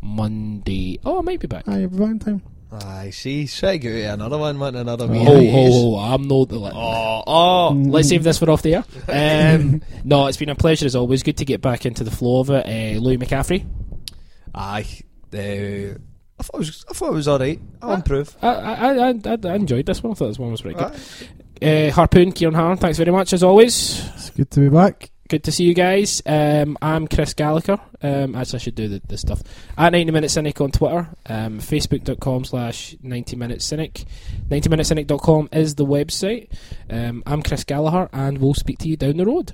[0.00, 0.98] Monday.
[1.04, 1.68] Oh, I might be back.
[1.68, 2.42] Aye, you're back in time.
[2.72, 3.46] I see.
[3.46, 4.74] Strike out another one, man.
[4.74, 5.52] Another Oh, wee Ho, hiatus.
[5.52, 6.56] ho, ho, I'm not the.
[6.58, 7.70] Oh, oh.
[7.74, 7.92] Mm.
[7.92, 8.84] Let's save this for off the air.
[9.58, 11.22] Um, no, it's been a pleasure as always.
[11.22, 12.66] Good to get back into the flow of it.
[12.66, 13.64] Uh, Louis McCaffrey.
[14.54, 14.86] Aye.
[15.32, 15.36] Uh,
[16.38, 16.84] I thought it was.
[16.90, 17.60] I thought it was all right.
[17.80, 17.94] I'll Ah.
[17.94, 18.36] improve.
[18.42, 20.12] I, I, I, I, I enjoyed this one.
[20.12, 20.92] I thought this one was pretty good.
[21.62, 21.88] Aye.
[21.88, 24.06] Uh, Harpoon, Ciaran Harran, thanks very much as always.
[24.14, 25.10] It's good to be back.
[25.28, 26.22] Good to see you guys.
[26.24, 27.80] Um, I'm Chris Gallagher.
[28.00, 29.42] Um, as I should do the, this stuff.
[29.76, 31.08] At 90 Minute Cynic on Twitter.
[31.26, 34.04] Um, Facebook.com slash 90 Minute Cynic.
[34.48, 36.48] 90minutecynic.com is the website.
[36.88, 39.52] Um, I'm Chris Gallagher and we'll speak to you down the road.